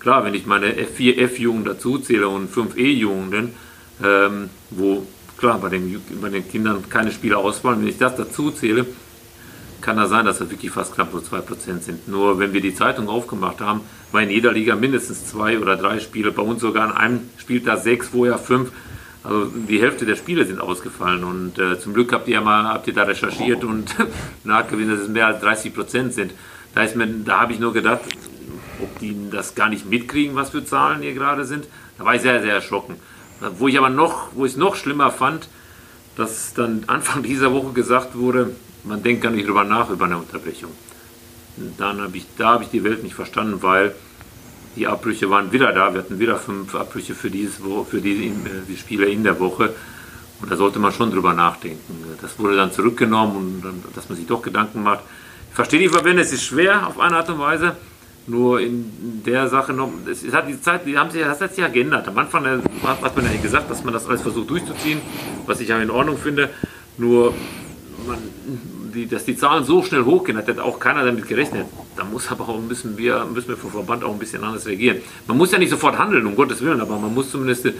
[0.00, 3.54] Klar, wenn ich meine F4 F-Jugend dazuzähle und 5 E-Jugenden,
[4.02, 8.86] ähm, wo klar bei den, bei den Kindern keine Spieler ausfallen, wenn ich das dazuzähle,
[9.80, 12.08] kann das sein, dass das wirklich fast knapp nur 2% sind.
[12.08, 13.80] Nur wenn wir die Zeitung aufgemacht haben,
[14.12, 17.78] war in jeder Liga mindestens zwei oder drei Spiele, bei uns sogar in einem Spieltag
[17.82, 18.70] sechs, vorher fünf.
[19.24, 22.64] Also die Hälfte der Spiele sind ausgefallen und äh, zum Glück habt ihr ja mal
[22.64, 23.94] habt ihr da recherchiert und
[24.44, 26.32] nachgewiesen, dass es mehr als 30 Prozent sind.
[26.74, 28.00] Da, da habe ich nur gedacht,
[28.80, 31.66] ob die das gar nicht mitkriegen, was für Zahlen hier gerade sind.
[31.98, 32.96] Da war ich sehr, sehr erschrocken.
[33.58, 35.48] Wo ich aber noch, wo ich es noch schlimmer fand,
[36.16, 38.50] dass dann Anfang dieser Woche gesagt wurde,
[38.84, 40.72] man denkt gar nicht drüber nach über eine Unterbrechung
[41.76, 43.94] dann habe ich, da habe ich die Welt nicht verstanden, weil
[44.76, 45.92] die Abbrüche waren wieder da.
[45.92, 48.32] Wir hatten wieder fünf Abbrüche für, dieses, für die, äh,
[48.68, 49.74] die Spiele in der Woche.
[50.40, 52.04] Und da sollte man schon drüber nachdenken.
[52.22, 55.00] Das wurde dann zurückgenommen und dann, dass man sich doch Gedanken macht.
[55.50, 57.76] Ich verstehe die Verbände, es ist schwer auf eine Art und Weise.
[58.28, 61.58] Nur in der Sache noch, es, hat die Zeit, die haben sich, das hat sich
[61.58, 62.06] ja geändert.
[62.06, 65.00] Am Anfang äh, hat man ja gesagt, dass man das alles versucht durchzuziehen,
[65.46, 66.50] was ich ja in Ordnung finde.
[66.98, 67.34] Nur
[68.08, 68.18] man,
[68.94, 71.66] die, dass die Zahlen so schnell hochgehen, hat auch keiner damit gerechnet.
[71.96, 74.98] Da muss aber auch müssen wir, müssen wir vom Verband auch ein bisschen anders reagieren.
[75.26, 77.72] Man muss ja nicht sofort handeln, um Gottes Willen, aber man muss zumindest äh,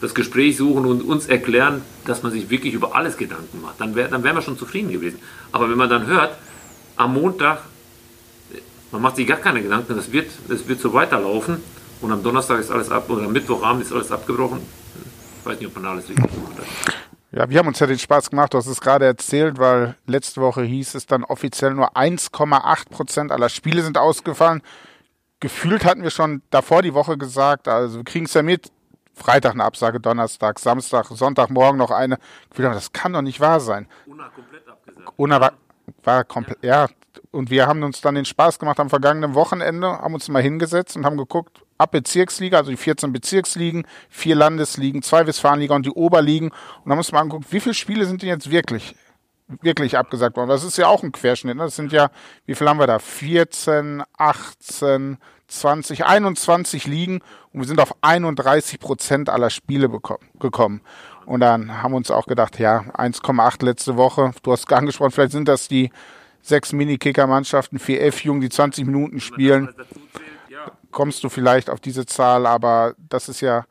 [0.00, 3.80] das Gespräch suchen und uns erklären, dass man sich wirklich über alles Gedanken macht.
[3.80, 5.18] Dann, wär, dann wären wir schon zufrieden gewesen.
[5.52, 6.36] Aber wenn man dann hört,
[6.96, 7.62] am Montag,
[8.92, 11.58] man macht sich gar keine Gedanken, das wird, das wird so weiterlaufen
[12.00, 14.60] und am Donnerstag ist alles ab oder am Mittwochabend ist alles abgebrochen.
[15.40, 17.09] Ich weiß nicht, ob man alles richtig gemacht hat.
[17.32, 20.40] Ja, wir haben uns ja den Spaß gemacht, du hast es gerade erzählt, weil letzte
[20.40, 24.62] Woche hieß es dann offiziell nur 1,8 Prozent aller Spiele sind ausgefallen.
[25.38, 28.72] Gefühlt hatten wir schon davor die Woche gesagt, also wir kriegen es ja mit,
[29.14, 32.18] Freitag eine Absage, Donnerstag, Samstag, Sonntagmorgen noch eine.
[32.56, 33.86] Das kann doch nicht wahr sein.
[34.06, 35.12] Una komplett abgesagt.
[35.16, 35.52] Una war,
[36.02, 36.86] war komplett, ja.
[36.86, 36.88] ja.
[37.30, 40.96] Und wir haben uns dann den Spaß gemacht am vergangenen Wochenende, haben uns mal hingesetzt
[40.96, 45.90] und haben geguckt, ab Bezirksliga, also die 14 Bezirksligen, vier Landesligen, zwei Westfalenliga und die
[45.90, 46.50] Oberligen.
[46.50, 48.94] Und dann muss man angucken, wie viele Spiele sind denn jetzt wirklich?
[49.62, 50.48] wirklich abgesagt worden.
[50.48, 51.56] Das ist ja auch ein Querschnitt.
[51.56, 51.64] Ne?
[51.64, 52.10] Das sind ja,
[52.46, 53.00] wie viel haben wir da?
[53.00, 57.20] 14, 18, 20, 21 Ligen
[57.52, 59.90] und wir sind auf 31 Prozent aller Spiele
[60.38, 60.82] gekommen.
[61.26, 64.30] Und dann haben wir uns auch gedacht, ja, 1,8 letzte Woche.
[64.44, 65.90] Du hast angesprochen, vielleicht sind das die
[66.42, 69.74] sechs Mini-Kicker-Mannschaften, vier F-Jungen, die 20 Minuten spielen.
[70.90, 73.64] Kommst du vielleicht auf diese Zahl, aber das ist ja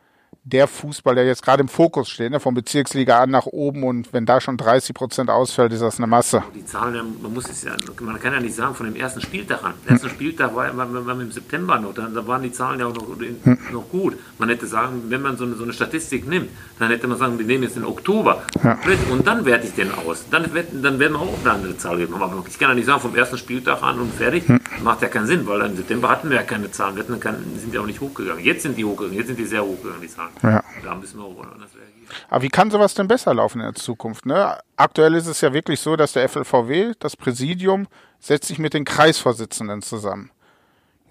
[0.50, 2.40] der Fußball, der jetzt gerade im Fokus steht, ne?
[2.40, 6.08] vom Bezirksliga an nach oben und wenn da schon 30 Prozent ausfällt, ist das eine
[6.08, 6.44] Masse.
[6.56, 9.64] Die Zahlen, man muss es ja, man kann ja nicht sagen von dem ersten Spieltag
[9.64, 9.74] an.
[9.86, 10.16] Der erste hm.
[10.16, 13.08] Spieltag war, war, war im September noch, da, da, waren die Zahlen ja auch noch,
[13.08, 13.58] hm.
[13.72, 14.18] noch gut.
[14.40, 17.38] Man hätte sagen, wenn man so eine, so eine, Statistik nimmt, dann hätte man sagen,
[17.38, 18.80] wir nehmen jetzt den Oktober ja.
[19.12, 20.26] und dann werte ich den aus.
[20.32, 20.50] Dann,
[20.82, 22.16] dann werden wir auch eine andere Zahl geben.
[22.16, 24.60] Aber ich kann ja nicht sagen, vom ersten Spieltag an und fertig, hm.
[24.84, 27.38] macht ja keinen Sinn, weil im September hatten wir ja keine Zahlen, wir hatten keine,
[27.58, 28.44] sind ja auch nicht hochgegangen.
[28.44, 30.19] Jetzt sind die hochgegangen, jetzt sind die sehr hochgegangen, die Zahlen.
[30.44, 30.64] Ja.
[30.84, 32.08] Da müssen wir auch anders reagieren.
[32.30, 34.26] Aber wie kann sowas denn besser laufen in der Zukunft?
[34.26, 34.58] Ne?
[34.76, 37.88] Aktuell ist es ja wirklich so, dass der FLVW, das Präsidium,
[38.20, 40.32] setzt sich mit den Kreisvorsitzenden zusammen.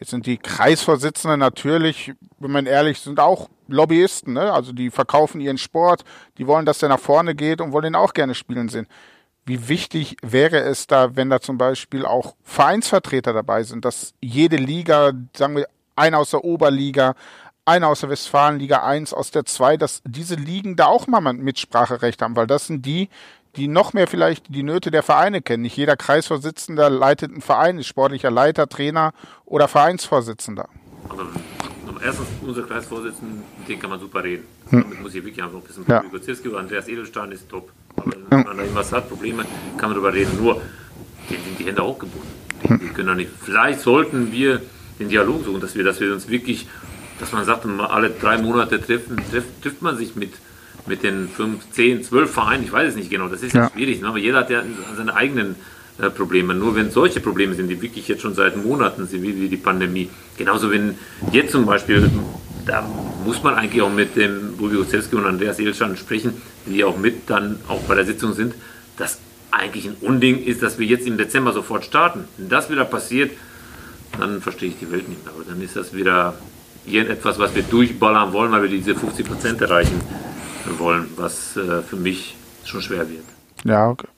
[0.00, 4.34] Jetzt sind die Kreisvorsitzenden natürlich, wenn man ehrlich sind, auch Lobbyisten.
[4.34, 4.52] Ne?
[4.52, 6.04] Also die verkaufen ihren Sport,
[6.38, 8.86] die wollen, dass der nach vorne geht und wollen ihn auch gerne spielen sehen.
[9.44, 14.56] Wie wichtig wäre es da, wenn da zum Beispiel auch Vereinsvertreter dabei sind, dass jede
[14.56, 15.66] Liga, sagen wir,
[15.96, 17.14] einer aus der Oberliga,
[17.68, 22.22] einer aus der Westfalenliga 1, aus der 2, dass diese Ligen da auch mal Mitspracherecht
[22.22, 23.08] haben, weil das sind die,
[23.56, 25.62] die noch mehr vielleicht die Nöte der Vereine kennen.
[25.62, 29.12] Nicht jeder Kreisvorsitzender leitet einen Verein, ist sportlicher Leiter, Trainer
[29.44, 30.68] oder Vereinsvorsitzender.
[31.08, 31.26] Aber
[32.02, 34.44] erstens, unser Kreisvorsitzender, mit dem kann man super reden.
[34.70, 34.82] Hm.
[34.82, 36.00] Damit muss ich wirklich einfach ein bisschen ja.
[36.00, 37.70] Gozierski Andreas Edelstein ist top.
[37.96, 39.44] Aber wenn man da irgendwas hat, Probleme,
[39.76, 40.36] kann man darüber reden.
[40.40, 40.60] Nur,
[41.28, 42.28] denen sind die Hände auch gebunden.
[42.62, 42.78] Die, hm.
[42.80, 43.30] die können doch nicht.
[43.40, 44.62] Vielleicht sollten wir
[44.98, 46.66] den Dialog suchen, dass wir, dass wir uns wirklich
[47.20, 50.32] dass man sagt, alle drei Monate trifft, trifft, trifft man sich mit,
[50.86, 54.00] mit den fünf, zehn, zwölf Vereinen, ich weiß es nicht genau, das ist ja, schwierig,
[54.00, 54.08] ne?
[54.08, 54.62] aber jeder hat ja
[54.96, 55.56] seine eigenen
[56.00, 56.54] äh, Probleme.
[56.54, 59.56] Nur wenn solche Probleme sind, die wirklich jetzt schon seit Monaten sind, wie, wie die
[59.56, 60.96] Pandemie, genauso wenn
[61.32, 62.08] jetzt zum Beispiel,
[62.66, 62.88] da
[63.24, 67.28] muss man eigentlich auch mit dem Rubio Zelski und Andreas Elschan sprechen, die auch mit
[67.28, 68.54] dann auch bei der Sitzung sind,
[68.96, 69.18] dass
[69.50, 72.24] eigentlich ein Unding ist, dass wir jetzt im Dezember sofort starten.
[72.36, 73.32] Wenn das wieder passiert,
[74.18, 75.32] dann verstehe ich die Welt nicht mehr.
[75.34, 76.34] Aber dann ist das wieder
[76.94, 80.00] etwas, was wir durchballern wollen, weil wir diese 50 Prozent erreichen
[80.78, 83.24] wollen, was äh, für mich schon schwer wird.
[83.64, 84.08] Ja, okay.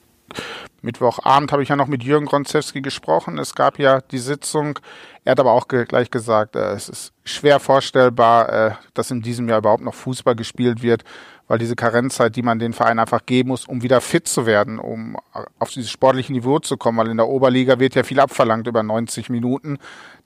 [0.81, 3.37] Mittwochabend habe ich ja noch mit Jürgen Gronzewski gesprochen.
[3.37, 4.79] Es gab ja die Sitzung.
[5.23, 9.21] Er hat aber auch ge gleich gesagt, äh, es ist schwer vorstellbar, äh, dass in
[9.21, 11.03] diesem Jahr überhaupt noch Fußball gespielt wird,
[11.51, 14.79] weil diese Karenzzeit, die man den Verein einfach geben muss, um wieder fit zu werden,
[14.79, 15.17] um
[15.59, 18.83] auf dieses sportliche Niveau zu kommen, weil in der Oberliga wird ja viel abverlangt über
[18.83, 19.77] 90 Minuten.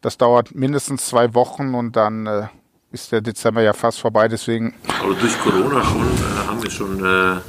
[0.01, 2.43] Das dauert mindestens zwei Wochen und dann äh,
[2.91, 4.27] ist der Dezember ja fast vorbei.
[4.27, 4.75] Deswegen.
[5.01, 7.41] Aber durch Corona schon äh, haben wir schon äh,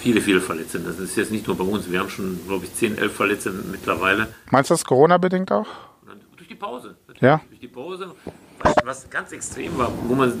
[0.00, 0.80] viele, viele Verletzte.
[0.80, 1.88] Das ist jetzt nicht nur bei uns.
[1.88, 4.34] Wir haben schon, glaube ich, 10, 11 Verletzte mittlerweile.
[4.50, 5.68] Meinst du das Corona-bedingt auch?
[6.36, 6.96] Durch die Pause.
[7.20, 7.40] Ja.
[7.48, 8.12] Durch die Pause.
[8.60, 10.32] Was, was ganz extrem war, wo man,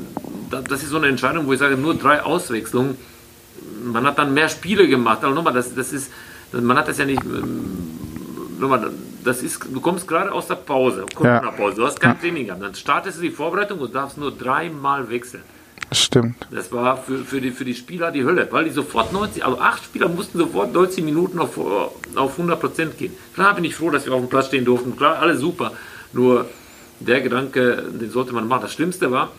[0.50, 2.96] das ist so eine Entscheidung, wo ich sage, nur drei Auswechslungen.
[3.82, 5.24] Man hat dann mehr Spiele gemacht.
[5.24, 6.10] Aber nochmal, das, das ist,
[6.52, 7.22] man hat das ja nicht.
[7.24, 8.90] Ähm, nochmal,
[9.24, 12.20] das ist, du kommst gerade aus der Pause, Corona-Pause, du hast kein ja.
[12.20, 12.62] Training gehabt.
[12.62, 15.42] Dann startest du die Vorbereitung und darfst nur dreimal wechseln.
[15.92, 16.36] Stimmt.
[16.50, 19.58] Das war für, für, die, für die Spieler die Hölle, weil die sofort 90, also
[19.58, 23.12] acht Spieler mussten sofort 90 Minuten auf, auf 100 Prozent gehen.
[23.34, 25.72] Klar bin ich froh, dass wir auf dem Platz stehen durften, klar, alles super.
[26.12, 26.46] Nur
[27.00, 28.62] der Gedanke, den sollte man machen.
[28.62, 29.30] Das Schlimmste war,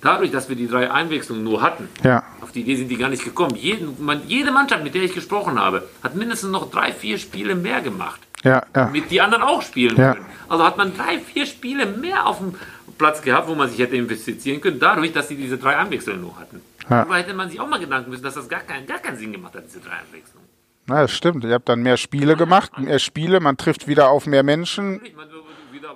[0.00, 2.22] dadurch, dass wir die drei Einwechslungen nur hatten, ja.
[2.40, 3.56] auf die Idee sind die gar nicht gekommen.
[3.56, 7.54] Jeden, man, jede Mannschaft, mit der ich gesprochen habe, hat mindestens noch drei, vier Spiele
[7.54, 8.20] mehr gemacht.
[8.42, 8.62] Ja, ja.
[8.72, 10.24] Damit die anderen auch spielen können.
[10.48, 12.54] Also hat man drei, vier Spiele mehr auf dem
[12.96, 16.38] Platz gehabt, wo man sich hätte investieren können, dadurch, dass sie diese drei Einwechslungen nur
[16.38, 16.60] hatten.
[16.88, 17.02] Ja.
[17.02, 19.32] Aber hätte man sich auch mal Gedanken müssen, dass das gar, kein, gar keinen Sinn
[19.32, 20.48] gemacht hat, diese drei Einwechslungen.
[20.86, 21.44] Na, das stimmt.
[21.44, 25.00] Ihr habt dann mehr Spiele gemacht, mehr Spiele, man trifft wieder auf mehr Menschen.
[25.02, 25.14] Wieder,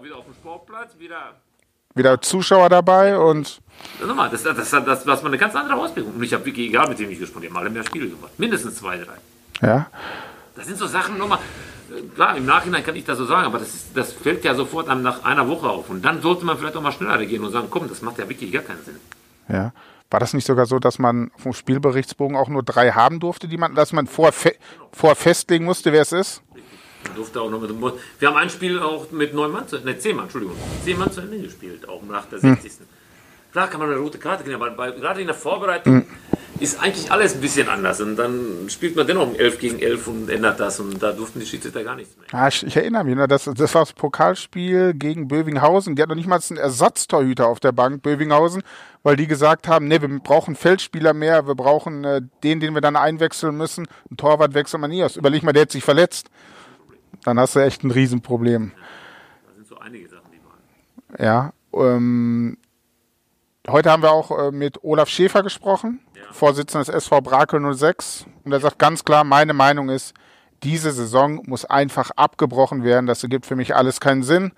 [0.05, 1.35] wieder auf dem Sportplatz, wieder
[1.95, 3.61] wieder Zuschauer dabei und.
[4.05, 6.15] Nochmal, das, das, das, das war eine ganz andere Ausbildung.
[6.15, 8.33] Und ich habe wirklich, egal mit wem ich gesprochen habe, alle mehr Spiele gemacht.
[8.39, 9.67] Mindestens zwei, drei.
[9.67, 9.87] Ja.
[10.57, 11.39] Das sind so Sachen, nochmal,
[12.15, 14.89] klar, im Nachhinein kann ich das so sagen, aber das, ist, das fällt ja sofort
[14.89, 15.89] nach einer Woche auf.
[15.89, 18.29] Und dann sollte man vielleicht auch mal schneller reagieren und sagen, komm, das macht ja
[18.29, 18.97] wirklich gar keinen Sinn.
[19.49, 19.73] Ja.
[20.11, 23.57] War das nicht sogar so, dass man vom Spielberichtsbogen auch nur drei haben durfte, die
[23.57, 24.55] man, dass man vor, fe
[24.93, 26.43] vor festlegen musste, wer es ist?
[27.15, 27.71] Durfte auch noch mit
[28.19, 31.11] Wir haben ein Spiel auch mit neun Mann zu, ne, zehn Mann, Entschuldigung, zehn Mann
[31.11, 32.73] zu Ende gespielt, auch nach der 60.
[32.73, 32.87] Hm.
[33.55, 36.07] Klar kann man eine rote Karte kriegen, aber bei, gerade in der Vorbereitung, hm.
[36.59, 38.01] ist eigentlich alles ein bisschen anders.
[38.01, 40.81] Und dann spielt man dennoch um 11 gegen 11 und ändert das.
[40.81, 42.27] Und da durften die Schiedsrichter gar nichts mehr.
[42.33, 45.95] Ja, ich, ich erinnere mich, ne, das, das war das Pokalspiel gegen Bövinghausen.
[45.95, 48.65] Die hat noch nicht mal einen Ersatztorhüter auf der Bank, Bövinghausen,
[49.05, 52.81] weil die gesagt haben, nee, wir brauchen Feldspieler mehr, wir brauchen äh, den, den wir
[52.81, 53.87] dann einwechseln müssen.
[54.11, 55.15] Ein Torwart wechseln wir nie aus.
[55.15, 56.29] Überleg mal, der hat sich verletzt.
[57.23, 58.73] Dann hast du echt ein Riesenproblem.
[59.47, 61.25] Da sind so einige Sachen, die waren.
[61.25, 62.59] Ja, ähm,
[63.69, 66.01] heute haben wir auch äh, mit Olaf Schäfer gesprochen,
[66.33, 68.27] Vorsitzender des SV Brakel 06.
[68.45, 70.15] Und er sagt ganz klar, meine Meinung ist,
[70.63, 73.07] diese Saison muss einfach abgebrochen werden.
[73.07, 74.53] Das ergibt für mich alles keinen Sinn,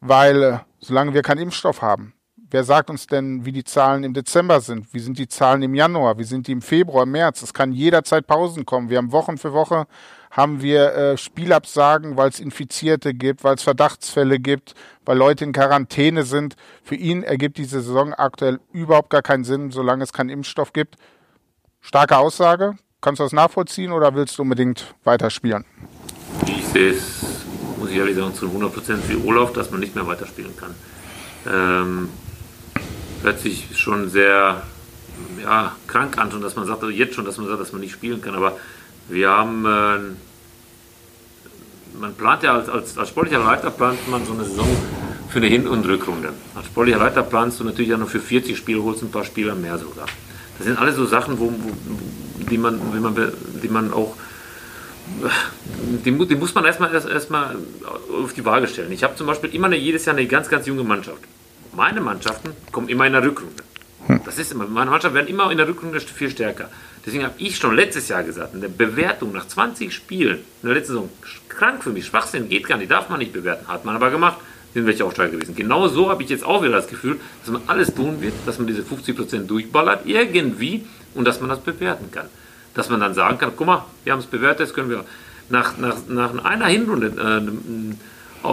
[0.00, 2.12] weil äh, solange wir keinen Impfstoff haben,
[2.50, 4.92] wer sagt uns denn, wie die Zahlen im Dezember sind?
[4.92, 6.18] Wie sind die Zahlen im Januar?
[6.18, 7.42] Wie sind die im Februar, März?
[7.42, 8.90] Es kann jederzeit Pausen kommen.
[8.90, 9.86] Wir haben Wochen für Woche
[10.30, 15.52] haben wir äh, Spielabsagen, weil es Infizierte gibt, weil es Verdachtsfälle gibt, weil Leute in
[15.52, 16.56] Quarantäne sind.
[16.82, 20.96] Für ihn ergibt diese Saison aktuell überhaupt gar keinen Sinn, solange es keinen Impfstoff gibt.
[21.80, 22.74] Starke Aussage.
[23.00, 25.64] Kannst du das nachvollziehen oder willst du unbedingt weiterspielen?
[26.46, 27.44] Ich sehe es,
[27.78, 30.74] muss ich ehrlich sagen, zu 100% wie Olaf, dass man nicht mehr weiterspielen kann.
[31.46, 32.08] Ähm,
[33.40, 34.62] sich schon sehr
[35.42, 37.80] ja, krank an, schon, dass man sagt, also jetzt schon, dass man sagt, dass man
[37.80, 38.34] nicht spielen kann.
[38.34, 38.58] Aber
[39.08, 39.98] wir haben, äh,
[41.98, 44.68] man plant ja als, als, als sportlicher Leiter plant man so eine Saison
[45.28, 46.32] für eine Hin- und Rückrunde.
[46.54, 49.54] Als sportlicher Leiter planst du natürlich auch noch für 40 Spiele, holst ein paar Spieler
[49.54, 50.06] mehr sogar.
[50.56, 51.72] Das sind alles so Sachen, wo, wo,
[52.50, 53.14] die, man, die, man,
[53.62, 54.16] die man auch
[56.04, 58.92] die, die muss man erstmal erst, auf die Waage stellen.
[58.92, 61.22] Ich habe zum Beispiel immer eine, jedes Jahr eine ganz, ganz junge Mannschaft.
[61.78, 63.62] Meine Mannschaften kommen immer in der Rückrunde.
[64.24, 66.68] Das ist immer, meine Mannschaften werden immer in der Rückrunde viel stärker.
[67.06, 70.74] Deswegen habe ich schon letztes Jahr gesagt, in der Bewertung nach 20 Spielen in der
[70.74, 71.08] letzten Saison,
[71.48, 73.68] krank für mich, Schwachsinn, geht gar nicht, darf man nicht bewerten.
[73.68, 74.38] Hat man aber gemacht,
[74.74, 75.54] sind welche Aufsteiger gewesen.
[75.54, 78.58] Genau so habe ich jetzt auch wieder das Gefühl, dass man alles tun wird, dass
[78.58, 82.26] man diese 50% durchballert, irgendwie, und dass man das bewerten kann.
[82.74, 85.04] Dass man dann sagen kann, guck mal, wir haben es bewertet, jetzt können wir
[85.48, 88.44] nach, nach, nach einer Hinrunde äh,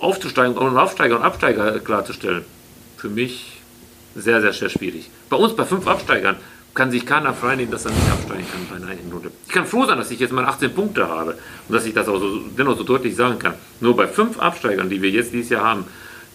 [0.00, 2.44] aufzusteigen, einen Aufsteiger und Absteiger klarzustellen.
[2.96, 3.60] Für mich
[4.14, 5.10] sehr, sehr, sehr schwierig.
[5.28, 6.36] Bei uns, bei fünf Absteigern,
[6.74, 9.32] kann sich keiner freinehmen, dass er nicht absteigen kann bei einer Hinrunde.
[9.46, 11.32] Ich kann froh sein, dass ich jetzt mal 18 Punkte habe
[11.68, 13.54] und dass ich das auch so, dennoch so deutlich sagen kann.
[13.80, 15.84] Nur bei fünf Absteigern, die wir jetzt dieses Jahr haben,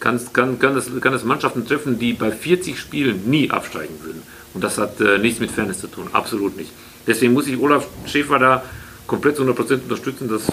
[0.02, 4.22] kann, kann, kann, es, kann es Mannschaften treffen, die bei 40 Spielen nie absteigen würden.
[4.54, 6.72] Und das hat äh, nichts mit Fairness zu tun, absolut nicht.
[7.08, 8.64] Deswegen muss ich Olaf Schäfer da
[9.08, 10.50] komplett zu 100% unterstützen, dass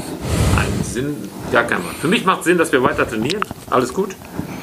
[0.56, 1.16] einen Sinn
[1.52, 1.96] gar kein macht.
[1.96, 4.14] Für mich macht es Sinn, dass wir weiter trainieren, alles gut,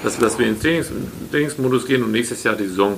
[0.04, 0.92] dass, dass wir in den Trainings,
[1.32, 2.98] Trainingsmodus gehen und nächstes Jahr die Saison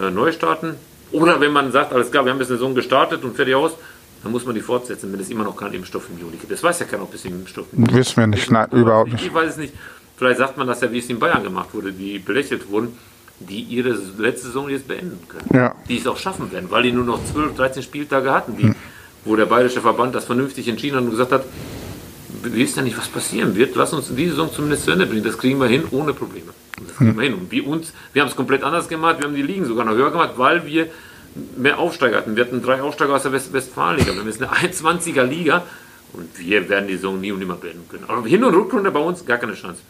[0.00, 0.74] äh, neu starten.
[1.12, 3.72] Oder wenn man sagt, alles klar, wir haben jetzt eine Saison gestartet und fertig aus,
[4.22, 6.52] dann muss man die fortsetzen, wenn es immer noch keinen Impfstoff im Juni gibt.
[6.52, 9.24] Das weiß ja keiner, ob es Impfstoff im Juni Wissen wir nicht, nein, überhaupt nicht.
[9.24, 9.74] Ich weiß es nicht.
[10.16, 12.96] Vielleicht sagt man das ja, wie es in Bayern gemacht wurde, die belächelt wurden,
[13.38, 15.48] die ihre letzte Saison jetzt beenden können.
[15.52, 15.74] Ja.
[15.88, 18.74] Die es auch schaffen werden, weil die nur noch 12, 13 Spieltage hatten, die, hm.
[19.24, 21.44] wo der bayerische Verband das vernünftig entschieden hat und gesagt hat,
[22.42, 23.74] wir wissen ja nicht, was passieren wird.
[23.76, 25.24] Lass uns diese Saison zumindest zu Ende bringen.
[25.24, 26.52] Das kriegen wir hin ohne Probleme.
[26.86, 27.34] Das kriegen wir hin.
[27.34, 29.18] Und wir, uns, wir haben es komplett anders gemacht.
[29.18, 30.90] Wir haben die Ligen sogar noch höher gemacht, weil wir
[31.56, 32.36] mehr Aufsteiger hatten.
[32.36, 34.14] Wir hatten drei Aufsteiger aus der West Westfalenliga.
[34.14, 35.64] Wir jetzt eine 21er Liga
[36.12, 38.04] und wir werden die Saison nie und nimmer beenden können.
[38.08, 39.80] Aber Hin- und Rückrunde bei uns gar keine Chance.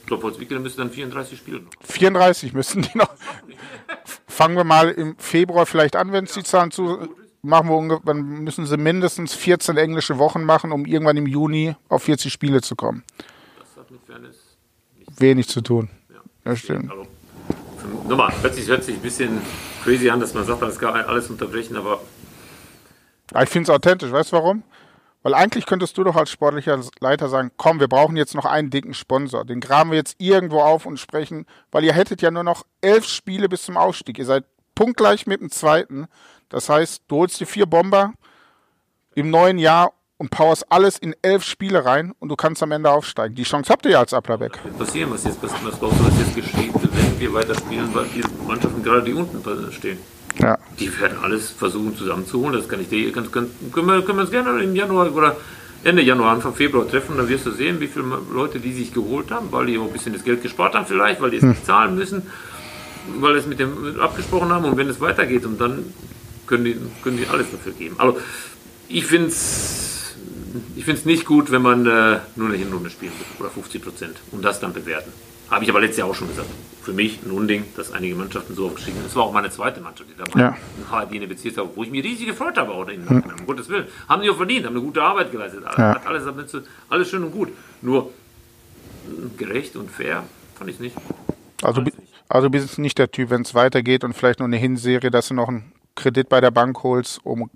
[0.00, 1.66] Ich glaube, Holzwickel müssen dann 34 spielen.
[1.82, 3.10] 34 müssen die noch.
[4.26, 7.08] Fangen wir mal im Februar vielleicht an, wenn es die Zahlen zu
[7.44, 12.04] machen wir dann müssen sie mindestens 14 englische Wochen machen, um irgendwann im Juni auf
[12.04, 13.04] 40 Spiele zu kommen.
[13.58, 14.36] Das hat mit Fairness
[15.18, 15.90] wenig zu tun.
[16.12, 16.90] Ja, das stimmt.
[16.90, 17.06] Also,
[18.08, 19.40] nochmal, hört sich, hört sich ein bisschen
[19.82, 22.00] crazy an, dass man sagt, das kann alles unterbrechen, aber.
[23.42, 24.10] ich finde es authentisch.
[24.10, 24.62] Weißt du warum?
[25.22, 28.68] Weil eigentlich könntest du doch als sportlicher Leiter sagen, komm, wir brauchen jetzt noch einen
[28.68, 29.46] dicken Sponsor.
[29.46, 33.06] Den graben wir jetzt irgendwo auf und sprechen, weil ihr hättet ja nur noch elf
[33.06, 34.18] Spiele bis zum Ausstieg.
[34.18, 36.08] Ihr seid punktgleich mit dem zweiten.
[36.54, 38.12] Das heißt, du holst dir vier Bomber
[39.16, 42.92] im neuen Jahr und powerst alles in elf Spiele rein und du kannst am Ende
[42.92, 43.34] aufsteigen.
[43.34, 44.60] Die Chance habt ihr ja als Ablerbeck.
[44.78, 49.02] Passieren, was jetzt, was, was, was jetzt geschieht, wenn wir weiterspielen, weil die Mannschaften gerade
[49.02, 49.98] die unten stehen.
[50.38, 50.56] Ja.
[50.78, 52.52] Die werden alles versuchen zusammenzuholen.
[52.52, 55.36] Das kann ich dir, kann, können, wir, können wir uns gerne im Januar oder
[55.82, 57.16] Ende Januar, Anfang Februar treffen.
[57.16, 59.92] Dann wirst du sehen, wie viele Leute die sich geholt haben, weil die auch ein
[59.92, 61.48] bisschen das Geld gespart haben vielleicht, weil die es hm.
[61.48, 62.22] nicht zahlen müssen,
[63.18, 64.66] weil es mit dem abgesprochen haben.
[64.66, 65.92] Und wenn es weitergeht und dann
[66.46, 67.96] können die, können die alles dafür geben.
[67.98, 68.16] Aber
[68.88, 69.94] ich finde es
[70.76, 74.44] ich find's nicht gut, wenn man äh, nur eine Hinrunde spielt oder 50 Prozent und
[74.44, 75.12] das dann bewerten.
[75.50, 76.48] Habe ich aber letztes Jahr auch schon gesagt.
[76.82, 79.06] Für mich ein Unding, dass einige Mannschaften so aufgestiegen sind.
[79.06, 80.56] Das war auch meine zweite Mannschaft, die dabei ja.
[80.78, 82.72] in HRD bezirkt habe, wo ich mich riesig gefreut habe.
[82.72, 83.22] Auch in, hm.
[83.38, 83.86] Um Gottes Willen.
[84.08, 85.62] Haben die auch verdient, haben eine gute Arbeit geleistet.
[85.64, 85.94] Ja.
[85.94, 86.24] Hat alles,
[86.88, 87.50] alles schön und gut.
[87.82, 88.10] Nur
[89.36, 90.24] gerecht und fair
[90.56, 90.96] fand ich es nicht.
[91.62, 91.82] Also,
[92.28, 95.28] also bist du nicht der Typ, wenn es weitergeht und vielleicht noch eine Hinserie, dass
[95.28, 97.50] du noch einen Kredit bei der Bank holst, um, um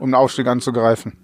[0.00, 1.16] einen Aufstieg anzugreifen.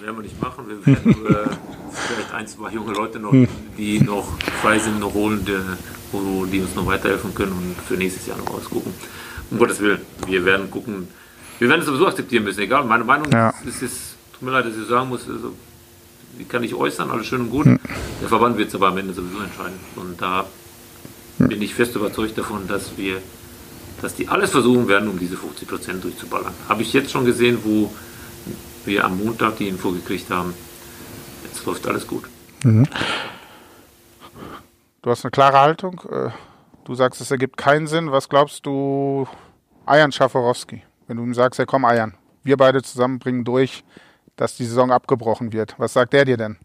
[0.00, 0.64] Werden wir nicht machen.
[0.68, 1.48] Wir werden äh,
[1.90, 3.32] vielleicht ein, zwei junge Leute noch,
[3.76, 5.58] die noch frei sind, noch holen, die,
[6.12, 8.92] wo, die uns noch weiterhelfen können und für nächstes Jahr noch ausgucken.
[9.50, 11.08] Um Gottes Willen, wir werden gucken.
[11.58, 12.84] Wir werden es sowieso akzeptieren müssen, egal.
[12.84, 13.52] Meine Meinung ja.
[13.66, 15.52] ist, ist, tut mir leid, dass ich sagen muss, also,
[16.38, 17.66] die kann ich äußern, alles schön und gut.
[17.66, 17.80] Hm.
[18.20, 19.78] Der Verband wird es aber am Ende sowieso entscheiden.
[19.96, 20.46] Und da
[21.38, 21.48] hm.
[21.48, 23.20] bin ich fest überzeugt davon, dass wir,
[24.02, 26.54] dass die alles versuchen werden, um diese 50 Prozent durchzuballern.
[26.68, 27.92] Habe ich jetzt schon gesehen, wo
[28.84, 30.54] wir am Montag die Info gekriegt haben,
[31.44, 32.24] jetzt läuft alles gut.
[32.64, 32.86] Mhm.
[35.02, 36.00] Du hast eine klare Haltung.
[36.10, 36.30] Äh,
[36.84, 38.10] du sagst, es ergibt keinen Sinn.
[38.10, 39.26] Was glaubst du,
[39.86, 43.84] Ayan Schaforowski, wenn du ihm sagst, ja komm Ayan, wir beide zusammen bringen durch,
[44.36, 45.74] dass die Saison abgebrochen wird.
[45.78, 46.58] Was sagt der dir denn?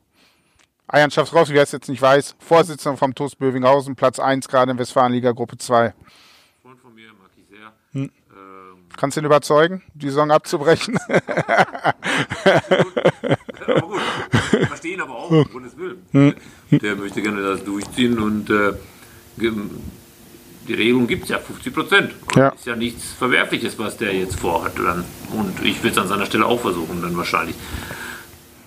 [0.88, 4.78] Ayan Schaforowski, wer es jetzt nicht weiß, Vorsitzender vom TuS Bövinghausen, Platz 1 gerade in
[4.78, 5.93] Westfalenliga Gruppe 2.
[6.62, 7.72] Freund von mir, mag ich sehr.
[7.93, 8.12] Hm.
[8.98, 10.98] Kannst du ihn überzeugen, die Saison abzubrechen?
[13.68, 14.02] aber gut,
[14.62, 15.98] ich verstehe ihn aber auch, um Gottes Willen.
[16.12, 16.36] Hm.
[16.72, 18.74] Der möchte gerne das durchziehen und äh,
[20.68, 22.12] die Regelung gibt es ja 50 Prozent.
[22.36, 22.50] Ja.
[22.50, 24.74] Ist ja nichts Verwerfliches, was der jetzt vorhat.
[24.78, 25.04] Dann.
[25.34, 27.56] Und ich würde es an seiner Stelle auch versuchen, dann wahrscheinlich.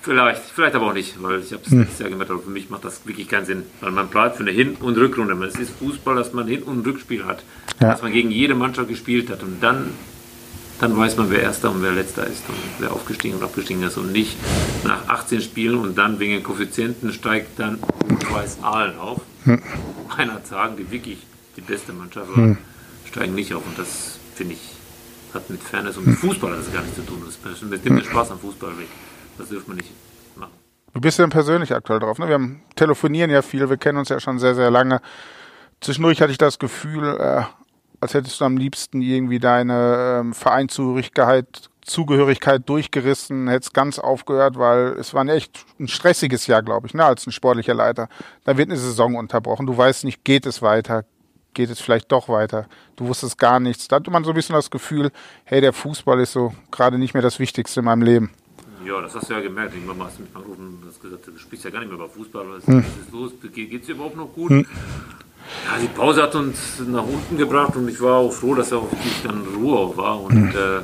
[0.02, 1.80] Vielleicht, vielleicht aber auch nicht, weil ich habe es hm.
[1.80, 3.64] letztes Jahr gemerkt, aber für mich macht das wirklich keinen Sinn.
[3.80, 5.34] Weil man bleibt für eine Hin- und Rückrunde.
[5.44, 7.42] Es ist Fußball, dass man Hin- und Rückspiel hat.
[7.80, 7.90] Ja.
[7.90, 9.42] Dass man gegen jede Mannschaft gespielt hat.
[9.42, 9.90] Und dann
[10.80, 13.96] dann weiß man, wer Erster und wer Letzter ist und wer aufgestiegen und abgestiegen ist
[13.96, 14.36] und nicht
[14.84, 17.78] nach 18 Spielen und dann wegen Koeffizienten steigt dann
[18.30, 19.20] Weiß Aalen auf.
[19.44, 19.62] Hm.
[20.16, 21.18] Einer sagen, die wirklich
[21.56, 22.58] die beste Mannschaft war, hm.
[23.04, 24.60] steigen nicht auf und das finde ich
[25.36, 27.22] hat mit Fairness und mit Fußball das gar nichts zu tun.
[27.26, 28.88] Das nimmt den Spaß am Fußball weg.
[29.38, 29.90] Das dürfen wir nicht
[30.34, 30.52] machen.
[30.94, 32.18] Du bist ja persönlich aktuell drauf.
[32.18, 32.26] Ne?
[32.26, 35.00] Wir haben, telefonieren ja viel, wir kennen uns ja schon sehr, sehr lange.
[35.80, 37.42] Zwischendurch hatte ich das Gefühl, äh,
[38.06, 44.96] als hättest du am liebsten irgendwie deine ähm, Vereinszugehörigkeit Zugehörigkeit durchgerissen, hättest ganz aufgehört, weil
[44.98, 48.08] es war ein echt ein stressiges Jahr, glaube ich, ne, als ein sportlicher Leiter.
[48.44, 49.66] Da wird eine Saison unterbrochen.
[49.66, 51.04] Du weißt nicht, geht es weiter?
[51.54, 52.66] Geht es vielleicht doch weiter?
[52.96, 53.86] Du wusstest gar nichts.
[53.86, 55.12] Da hatte man so ein bisschen das Gefühl,
[55.44, 58.30] hey, der Fußball ist so gerade nicht mehr das Wichtigste in meinem Leben.
[58.84, 59.74] Ja, das hast du ja gemerkt.
[59.74, 62.08] Irgendwann hast du mich angerufen und hast gesagt, du sprichst ja gar nicht mehr über
[62.08, 62.46] Fußball.
[62.48, 62.80] Was hm.
[62.80, 63.32] ist los?
[63.52, 64.50] Geht es dir überhaupt noch gut?
[64.50, 64.66] Hm.
[65.66, 68.78] Ja, die Pause hat uns nach unten gebracht und ich war auch froh, dass er
[68.78, 70.20] auch wirklich dann Ruhe war.
[70.20, 70.48] Und mhm.
[70.50, 70.82] äh,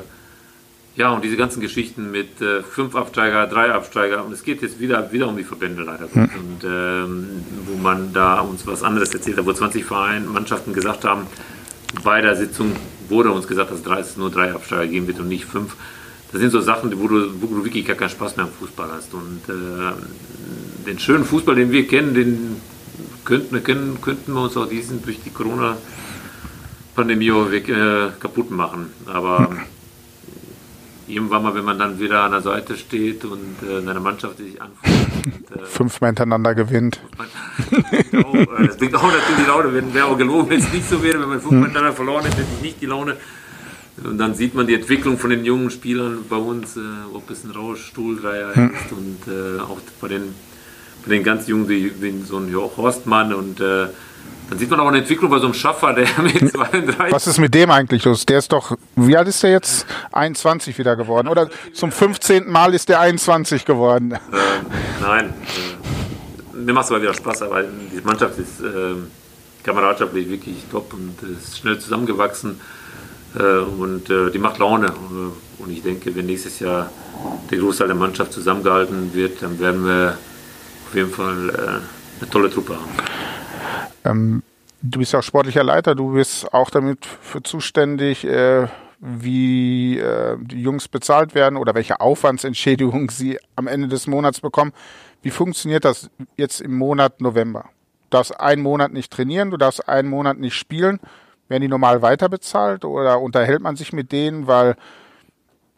[0.95, 4.23] ja, und diese ganzen Geschichten mit äh, fünf Absteiger, drei Absteiger.
[4.23, 6.07] Und es geht jetzt wieder, wieder um die Verbände leider.
[6.13, 6.21] Mhm.
[6.23, 11.03] Und ähm, wo man da uns was anderes erzählt hat, wo 20 Vereine, Mannschaften gesagt
[11.03, 11.27] haben,
[12.03, 12.75] bei der Sitzung
[13.09, 15.75] wurde uns gesagt, dass es nur drei Absteiger geben wird und nicht fünf.
[16.31, 18.89] Das sind so Sachen, wo du, wo du wirklich gar keinen Spaß mehr am Fußball
[18.91, 19.13] hast.
[19.13, 22.55] Und äh, den schönen Fußball, den wir kennen, den
[23.25, 28.87] könnten, können, könnten wir uns auch diesen durch die Corona-Pandemie äh, kaputt machen.
[29.05, 29.49] Aber
[31.07, 34.51] irgendwann mal, wenn man dann wieder an der Seite steht und äh, eine Mannschaft die
[34.51, 35.25] sich anfühlt.
[35.25, 37.01] Und, äh, Fünfmal hintereinander gewinnt.
[38.13, 39.93] Äh, das bringt auch natürlich die Laune.
[39.93, 41.19] Wäre auch gelogen, wenn es nicht so wäre.
[41.19, 43.17] Wenn man fünfmal hintereinander verloren hätte, hätte ich nicht die Laune.
[44.03, 46.79] Und dann sieht man die Entwicklung von den jungen Spielern bei uns, äh,
[47.13, 48.71] ob es ein Rausch, Stuhldreier hm.
[48.71, 50.33] ist und äh, auch bei den
[51.05, 53.87] bei den ganz Jungen wie, wie so ein Horstmann und äh,
[54.49, 57.11] dann sieht man auch eine Entwicklung bei so einem Schaffer, der mit 32.
[57.11, 58.25] Was ist mit dem eigentlich los?
[58.25, 59.85] Der ist doch, wie alt ist der jetzt?
[60.11, 61.27] 21 wieder geworden.
[61.27, 62.49] Oder zum 15.
[62.49, 64.11] Mal ist der 21 geworden.
[64.11, 64.17] Äh,
[65.01, 65.33] nein.
[66.53, 68.95] Äh, mir macht es aber wieder Spaß, aber die Mannschaft ist äh,
[69.63, 72.59] kameradschaftlich wirklich top und ist schnell zusammengewachsen.
[73.37, 74.93] Äh, und äh, die macht Laune.
[75.57, 76.91] Und ich denke, wenn nächstes Jahr
[77.49, 80.17] der Großteil der Mannschaft zusammengehalten wird, dann werden wir
[80.93, 82.91] auf jeden Fall äh, eine tolle Truppe haben.
[84.05, 84.43] Ähm,
[84.83, 88.67] du bist ja auch sportlicher Leiter, du bist auch damit für zuständig, äh,
[88.99, 94.71] wie äh, die Jungs bezahlt werden oder welche Aufwandsentschädigung sie am Ende des Monats bekommen.
[95.23, 97.65] Wie funktioniert das jetzt im Monat November?
[98.11, 100.99] Du darfst einen Monat nicht trainieren, du darfst einen Monat nicht spielen.
[101.49, 104.75] Werden die normal weiterbezahlt oder unterhält man sich mit denen, weil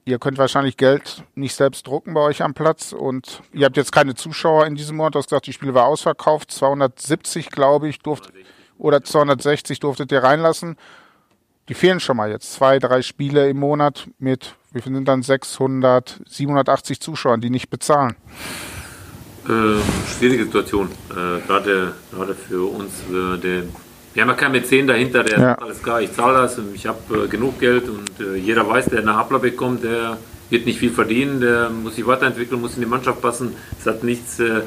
[0.07, 3.91] Ihr könnt wahrscheinlich Geld nicht selbst drucken bei euch am Platz und ihr habt jetzt
[3.91, 5.15] keine Zuschauer in diesem Monat.
[5.15, 6.51] Du hast gesagt, die Spiele war ausverkauft.
[6.51, 8.31] 270, glaube ich, durft,
[8.77, 10.77] oder 260 durftet ihr reinlassen.
[11.69, 12.53] Die fehlen schon mal jetzt.
[12.53, 17.71] Zwei, drei Spiele im Monat mit, wie viel sind dann 600, 780 Zuschauern, die nicht
[17.71, 18.15] bezahlen?
[19.45, 20.91] Äh, schwierige Situation.
[21.09, 23.63] Äh, gerade, gerade für uns, äh, der
[24.15, 25.39] wir haben ja keinen Mäzen dahinter, der ja.
[25.39, 28.67] sagt, alles klar, ich zahle das und ich habe äh, genug Geld und äh, jeder
[28.67, 30.17] weiß, der nach Ablabeck kommt, der
[30.49, 33.53] wird nicht viel verdienen, der muss sich weiterentwickeln, muss in die Mannschaft passen.
[33.77, 34.61] Es hat nichts, äh,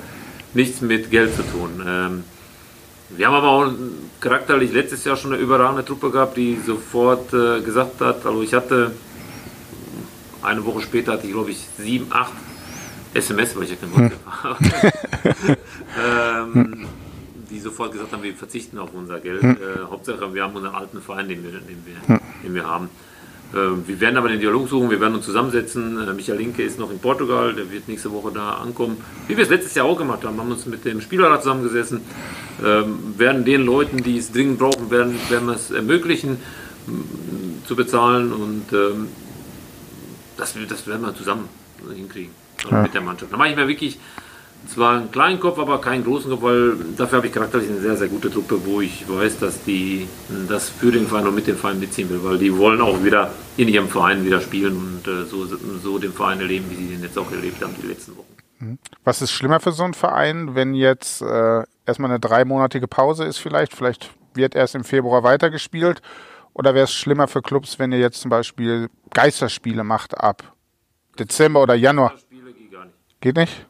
[0.53, 1.83] nichts mit Geld zu tun.
[1.87, 2.25] Ähm,
[3.09, 3.73] wir haben aber auch
[4.21, 8.53] charakterlich letztes Jahr schon eine überragende Truppe gehabt, die sofort äh, gesagt hat, also ich
[8.53, 8.92] hatte
[10.42, 12.35] eine Woche später hatte ich, glaube ich, sieben, acht
[13.15, 15.57] SMS, weil ich ja kein WhatsApp habe,
[16.05, 16.87] ähm,
[17.51, 19.42] die sofort gesagt haben, wir verzichten auf unser Geld.
[19.42, 19.57] Äh,
[19.90, 22.88] Hauptsache, wir haben unseren alten Verein, den wir, den wir, den wir haben.
[23.53, 26.07] Äh, wir werden aber den Dialog suchen, wir werden uns zusammensetzen.
[26.07, 28.99] Äh, Michael Linke ist noch in Portugal, der wird nächste Woche da ankommen.
[29.27, 32.01] Wie wir es letztes Jahr auch gemacht haben, haben uns mit dem Spielerrat zusammengesessen,
[32.65, 36.38] ähm, werden den Leuten, die es dringend brauchen, werden, werden wir es ermöglichen
[37.67, 39.09] zu bezahlen und ähm,
[40.38, 41.49] das, das werden wir zusammen
[41.94, 42.33] hinkriegen
[42.71, 42.83] ja.
[42.83, 43.33] mit der Mannschaft.
[43.33, 43.99] Da mache ich mir wirklich
[44.67, 47.96] zwar einen kleinen Kopf, aber keinen großen Kopf, weil dafür habe ich charakterlich eine sehr,
[47.96, 50.09] sehr gute Truppe, wo ich weiß, dass die
[50.48, 53.31] das für den Verein und mit dem Verein mitziehen will, weil die wollen auch wieder
[53.56, 57.02] in ihrem Verein wieder spielen und äh, so, so den Verein erleben, wie sie den
[57.02, 58.37] jetzt auch erlebt haben die letzten Wochen.
[58.59, 58.79] Mhm.
[59.04, 63.38] Was ist schlimmer für so einen Verein, wenn jetzt äh, erstmal eine dreimonatige Pause ist
[63.38, 66.02] vielleicht, vielleicht wird erst im Februar weitergespielt
[66.52, 70.54] oder wäre es schlimmer für Clubs, wenn ihr jetzt zum Beispiel Geisterspiele macht ab
[71.19, 72.15] Dezember oder Januar?
[73.21, 73.67] Geht, gar nicht.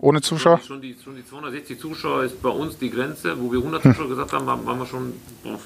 [0.00, 0.60] Ohne Zuschauer?
[0.66, 3.36] Schon die, schon die 260 Zuschauer ist bei uns die Grenze.
[3.38, 5.12] Wo wir 100 Zuschauer gesagt haben, waren wir schon.
[5.42, 5.58] Boah,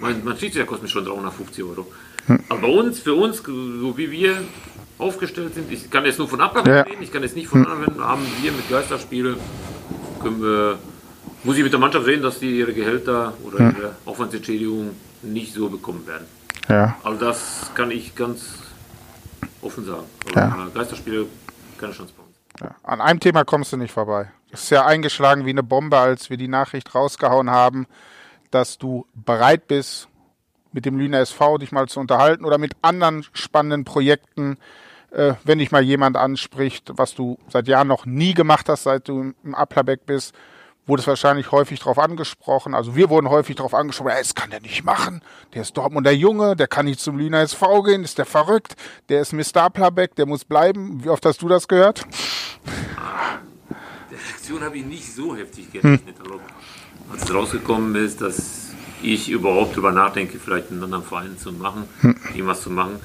[0.00, 1.86] mein, mein Schiedsrichter kostet mich schon 350 Euro.
[2.48, 4.38] Aber bei uns, für uns, so wie wir
[4.98, 6.82] aufgestellt sind, ich kann jetzt nur von Ablauf ja.
[6.82, 9.36] reden, ich kann jetzt nicht von anderen, haben wir mit Geisterspiele,
[10.22, 10.78] können wir,
[11.42, 15.68] muss ich mit der Mannschaft reden, dass die ihre Gehälter oder ihre Aufwandsentschädigung nicht so
[15.68, 16.26] bekommen werden.
[16.68, 16.96] Ja.
[17.02, 18.58] Also das kann ich ganz
[19.60, 20.04] offen sagen.
[20.30, 20.68] Aber ja.
[20.72, 21.26] Geisterspiele,
[21.78, 22.23] keine Chance uns.
[22.60, 22.74] Ja.
[22.82, 24.30] An einem Thema kommst du nicht vorbei.
[24.50, 27.86] Es ist ja eingeschlagen wie eine Bombe, als wir die Nachricht rausgehauen haben,
[28.50, 30.08] dass du bereit bist,
[30.72, 34.58] mit dem Lüner SV dich mal zu unterhalten oder mit anderen spannenden Projekten,
[35.12, 39.08] äh, wenn dich mal jemand anspricht, was du seit Jahren noch nie gemacht hast, seit
[39.08, 40.34] du im Applerbeck bist,
[40.86, 42.74] wurde es wahrscheinlich häufig darauf angesprochen.
[42.74, 45.22] Also wir wurden häufig darauf angesprochen, ja, das kann der nicht machen.
[45.54, 48.76] Der ist Dortmunder Junge, der kann nicht zum Lüner SV gehen, ist der verrückt.
[49.08, 49.62] Der ist Mr.
[49.62, 51.02] Applerbeck, der muss bleiben.
[51.02, 52.06] Wie oft hast du das gehört?
[54.10, 56.18] Die Reaktion habe ich nicht so heftig gerechnet.
[56.18, 56.40] Hm.
[57.10, 58.72] Als es rausgekommen ist, dass
[59.02, 62.16] ich überhaupt darüber nachdenke, vielleicht einen anderen Verein zu machen, hm.
[62.34, 63.00] irgendwas zu machen,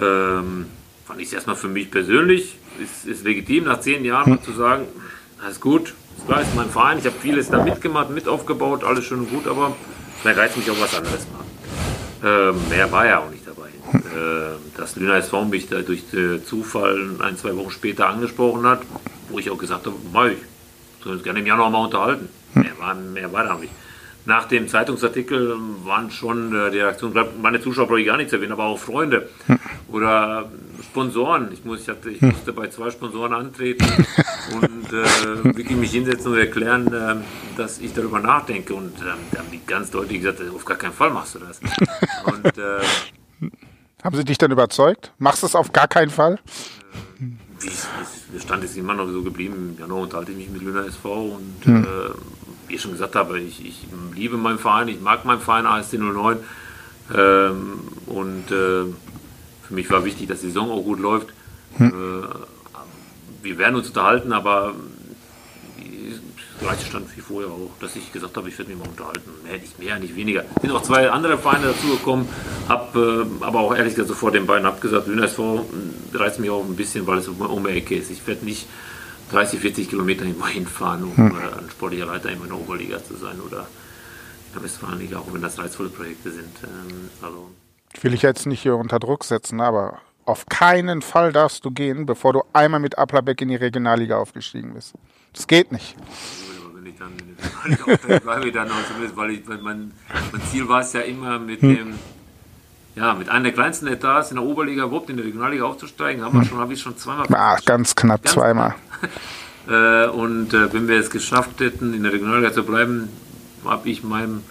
[0.00, 0.66] ähm,
[1.04, 4.42] fand ich es erstmal für mich persönlich, ist, ist legitim, nach zehn Jahren hm.
[4.42, 4.86] zu sagen,
[5.42, 5.94] alles gut,
[6.30, 9.48] Klar ist mein Verein, ich habe vieles da mitgemacht, mit aufgebaut, alles schön und gut,
[9.48, 9.74] aber
[10.22, 11.50] da reizt mich auch was anderes machen.
[12.22, 13.66] Ähm, mehr war ja auch nicht dabei.
[13.66, 16.04] Äh, dass Lüner SV mich da durch
[16.46, 18.82] Zufall ein, zwei Wochen später angesprochen hat,
[19.28, 20.38] wo ich auch gesagt habe, mach ich,
[21.02, 22.28] soll uns gerne im Januar mal unterhalten.
[22.54, 23.72] Mehr war, mehr war da nicht.
[24.24, 28.36] Nach dem Zeitungsartikel waren schon äh, die Reaktionen, meine Zuschauer brauche ich gar nicht zu
[28.36, 29.28] erwähnen, aber auch Freunde
[29.88, 30.48] oder
[30.82, 31.50] Sponsoren.
[31.52, 33.84] Ich, muss, ich, hatte, ich musste bei zwei Sponsoren antreten
[34.60, 37.16] und äh, wirklich mich hinsetzen und erklären, äh,
[37.56, 38.74] dass ich darüber nachdenke.
[38.74, 41.60] Und äh, da haben die ganz deutlich gesagt, auf gar keinen Fall machst du das.
[42.24, 43.50] Und, äh,
[44.02, 45.12] haben sie dich dann überzeugt?
[45.18, 46.34] Machst du es auf gar keinen Fall?
[46.34, 47.24] Äh,
[47.60, 47.70] wie
[48.34, 49.76] der Stand ist immer noch so geblieben.
[49.78, 51.84] Ja, noch unterhalte ich mich mit Lüner SV und hm.
[51.84, 51.86] Äh,
[52.70, 55.94] wie ich schon gesagt habe, ich, ich, liebe meinen Verein, ich mag meinen Verein ASC
[55.94, 56.38] 09
[57.12, 58.44] ähm, und
[59.70, 61.28] für mich war wichtig, dass die Saison auch gut läuft.
[61.76, 61.88] Hm.
[61.88, 62.26] Äh,
[63.42, 64.74] wir werden uns unterhalten, aber
[66.58, 69.30] gleiche Stand wie vorher auch, dass ich gesagt habe, ich werde mich mal unterhalten.
[69.44, 70.44] Mehr, nicht mehr, nicht weniger.
[70.56, 72.28] Es sind auch zwei andere Vereine dazugekommen,
[72.68, 75.06] habe äh, aber auch ehrlich gesagt sofort den beiden abgesagt.
[75.06, 75.64] Lüner SV
[76.14, 78.10] reizt mich auch ein bisschen, weil es um, um die Ecke ist.
[78.10, 78.66] Ich werde nicht
[79.30, 81.30] 30, 40 Kilometer irgendwo hinfahren, um hm.
[81.30, 83.68] äh, ein sportlicher Leiter in der Oberliga zu sein oder
[84.48, 86.56] in der Westfalenliga, auch wenn das reizvolle Projekte sind.
[86.64, 87.50] Ähm, also
[88.00, 92.06] will ich jetzt nicht hier unter Druck setzen, aber auf keinen Fall darfst du gehen,
[92.06, 94.94] bevor du einmal mit Applerbeck in die Regionalliga aufgestiegen bist.
[95.32, 95.96] Das geht nicht.
[96.74, 99.92] Wenn ich dann in der Regionalliga bleibe ich dann auch zumindest, weil, ich, weil mein,
[100.32, 101.76] mein Ziel war es ja immer mit hm.
[101.76, 101.94] dem,
[102.94, 106.34] ja, mit einem der kleinsten Etats in der Oberliga überhaupt in die Regionalliga aufzusteigen, haben
[106.34, 106.48] wir hm.
[106.48, 107.26] schon, habe ich schon zweimal.
[107.32, 108.74] Ah, ganz knapp ganz zweimal.
[109.68, 113.08] äh, und äh, wenn wir es geschafft hätten, in der Regionalliga zu bleiben,
[113.64, 114.42] habe ich meinem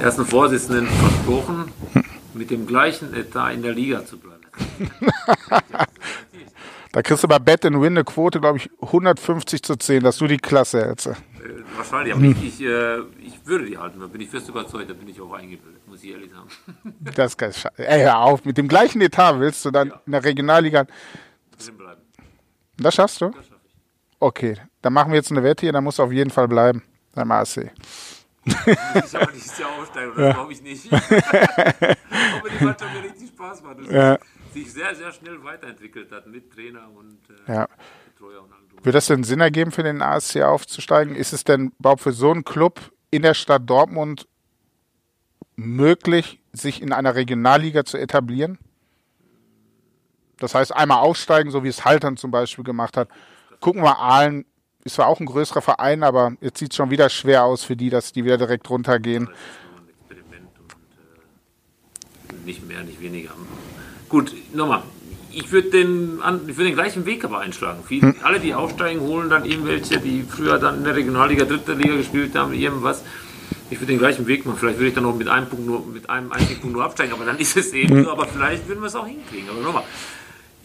[0.00, 1.72] ersten Vorsitzenden versprochen,
[2.36, 4.42] mit dem gleichen Etat in der Liga zu bleiben.
[6.92, 10.18] da kriegst du bei Bet and Win eine Quote, glaube ich, 150 zu 10, dass
[10.18, 11.06] du die Klasse hältst.
[11.06, 11.14] Äh,
[11.76, 14.94] wahrscheinlich, aber ich, ich, äh, ich, würde die halten, da bin ich fest überzeugt, da
[14.94, 16.94] bin ich auch eingebildet, muss ich ehrlich sagen.
[17.00, 17.86] das ist ganz schade.
[17.86, 20.00] Ey, hör auf, mit dem gleichen Etat willst du dann ja.
[20.06, 22.00] in der Regionalliga drin bleiben.
[22.78, 23.30] Das schaffst du?
[23.30, 23.74] Das schaff ich.
[24.18, 26.82] Okay, dann machen wir jetzt eine Wette hier, dann musst du auf jeden Fall bleiben
[27.14, 27.70] beim ASC.
[28.46, 30.32] Ich aber dieses Jahr aufsteigen, das ja.
[30.32, 30.92] glaube ich nicht.
[30.92, 33.80] Aber die Mannschaft mir richtig Spaß macht.
[33.80, 34.18] Das ja.
[34.52, 37.68] sich sehr, sehr schnell weiterentwickelt hat mit Trainer und äh, ja.
[38.06, 38.66] Betreuer und allem.
[38.78, 41.16] Würde das denn Sinn ergeben, für den ASC aufzusteigen?
[41.16, 42.80] Ist es denn überhaupt für so einen Club
[43.10, 44.28] in der Stadt Dortmund
[45.56, 48.58] möglich, sich in einer Regionalliga zu etablieren?
[50.38, 53.08] Das heißt, einmal aufsteigen, so wie es Haltern zum Beispiel gemacht hat.
[53.60, 54.44] Gucken wir Aalen,
[54.86, 57.76] ist zwar auch ein größerer Verein, aber jetzt sieht es schon wieder schwer aus für
[57.76, 59.28] die, dass die wieder direkt runtergehen.
[60.08, 60.14] Äh,
[62.46, 63.30] nicht mehr, nicht weniger.
[64.08, 64.82] Gut, nochmal.
[65.32, 67.80] Ich würde den, würd den gleichen Weg aber einschlagen.
[67.86, 68.14] Viele, hm.
[68.22, 72.34] Alle, die aufsteigen, holen dann irgendwelche, die früher dann in der Regionalliga, dritte Liga gespielt
[72.36, 73.02] haben, irgendwas.
[73.68, 74.58] Ich würde den gleichen Weg machen.
[74.58, 77.12] Vielleicht würde ich dann noch mit einem Punkt nur, mit einem einzigen Punkt nur absteigen,
[77.12, 78.04] aber dann ist es eben hm.
[78.04, 78.12] so.
[78.12, 79.50] Aber vielleicht würden wir es auch hinkriegen.
[79.50, 79.82] Aber nochmal,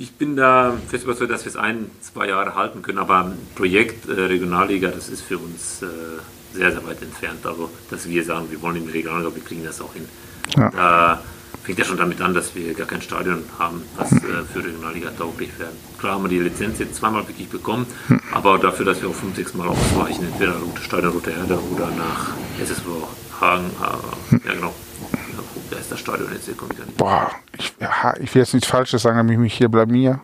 [0.02, 3.38] ich bin da fest überzeugt, dass wir es ein, zwei Jahre halten können, aber ein
[3.54, 5.86] Projekt äh, Regionalliga, das ist für uns äh,
[6.54, 7.46] sehr, sehr weit entfernt.
[7.46, 10.08] Also, dass wir sagen, wir wollen in die Regionalliga, wir kriegen das auch hin.
[10.58, 10.70] Ja.
[10.72, 11.22] Da
[11.64, 14.18] fängt ja schon damit an, dass wir gar kein Stadion haben, was äh,
[14.52, 15.70] für Regionalliga tauglich wäre.
[16.00, 17.86] Klar haben wir die Lizenz jetzt zweimal wirklich bekommen,
[18.32, 21.92] aber dafür, dass wir auch fünf, sechs Mal ausweichen, entweder Route Stadion, Route Erde oder
[21.92, 22.88] nach SSV
[23.40, 24.74] Hagen, äh, ja genau,
[25.72, 26.98] da ist das Stadion jetzt, ich gar nicht.
[26.98, 27.74] Boah, ich,
[28.20, 30.20] ich will jetzt nichts Falsches sagen, damit ich mich hier blamier.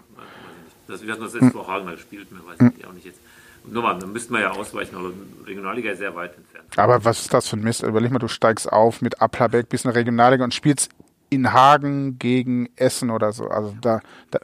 [0.87, 3.19] Das, wir hatten das letzte Woche Hagen gespielt, mehr weiß ich auch nicht jetzt.
[3.65, 5.11] Nochmal, dann müssten wir ja ausweichen, aber
[5.45, 6.67] Regionalliga ist sehr weit entfernt.
[6.77, 7.83] Aber was ist das für ein Mist?
[7.83, 10.89] Überleg mal, du steigst auf mit Applerbeck bis in der Regionalliga und spielst
[11.29, 13.49] in Hagen gegen Essen oder so.
[13.49, 13.99] Also da,
[14.31, 14.39] da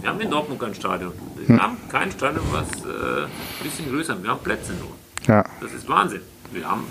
[0.00, 1.12] wir haben in Dortmund kein Stadion.
[1.36, 1.62] Wir hm.
[1.62, 3.28] haben kein Stadion, was äh, ein
[3.62, 4.22] bisschen größer ist.
[4.22, 4.90] Wir haben Plätze nur.
[5.26, 5.44] Ja.
[5.60, 6.22] Das ist Wahnsinn.
[6.50, 6.84] Wir haben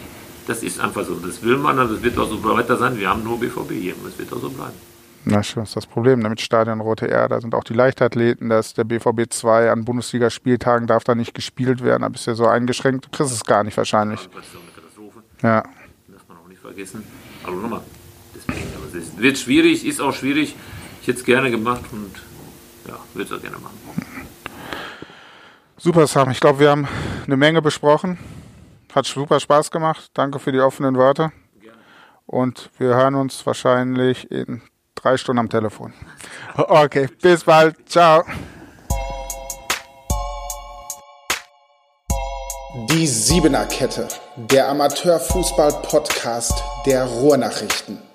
[0.47, 1.15] das ist einfach so.
[1.15, 2.97] Das will man, das wird auch so weiter sein.
[2.97, 4.73] Wir haben nur BVB hier und es wird auch so bleiben.
[5.25, 6.21] Na, das ist das Problem.
[6.21, 10.87] Damit Stadion Rote Erde, da sind auch die Leichtathleten, dass der BVB 2 an Bundesligaspieltagen
[10.87, 12.03] darf da nicht gespielt werden.
[12.03, 13.05] Da bist du ja so eingeschränkt.
[13.05, 14.21] Du kriegst es gar nicht wahrscheinlich.
[14.21, 15.19] Ja, das ist eine Katastrophe.
[15.43, 15.63] Ja.
[16.07, 17.03] Das man auch nicht vergessen.
[17.43, 17.81] Aber nochmal,
[18.33, 20.55] deswegen, aber es wird schwierig, ist auch schwierig.
[21.01, 22.13] Ich hätte es gerne gemacht und
[22.87, 23.77] ja, würde es auch gerne machen.
[25.75, 26.31] Super, Sam.
[26.31, 26.87] Ich glaube, wir haben
[27.25, 28.17] eine Menge besprochen.
[28.97, 30.09] Hat super Spaß gemacht.
[30.15, 31.31] Danke für die offenen Worte.
[32.25, 34.63] Und wir hören uns wahrscheinlich in
[34.95, 35.93] drei Stunden am Telefon.
[36.57, 37.75] Okay, bis bald.
[37.87, 38.23] Ciao.
[42.89, 48.06] Die Siebener Kette, der Amateurfußball-Podcast der Ruhrnachrichten.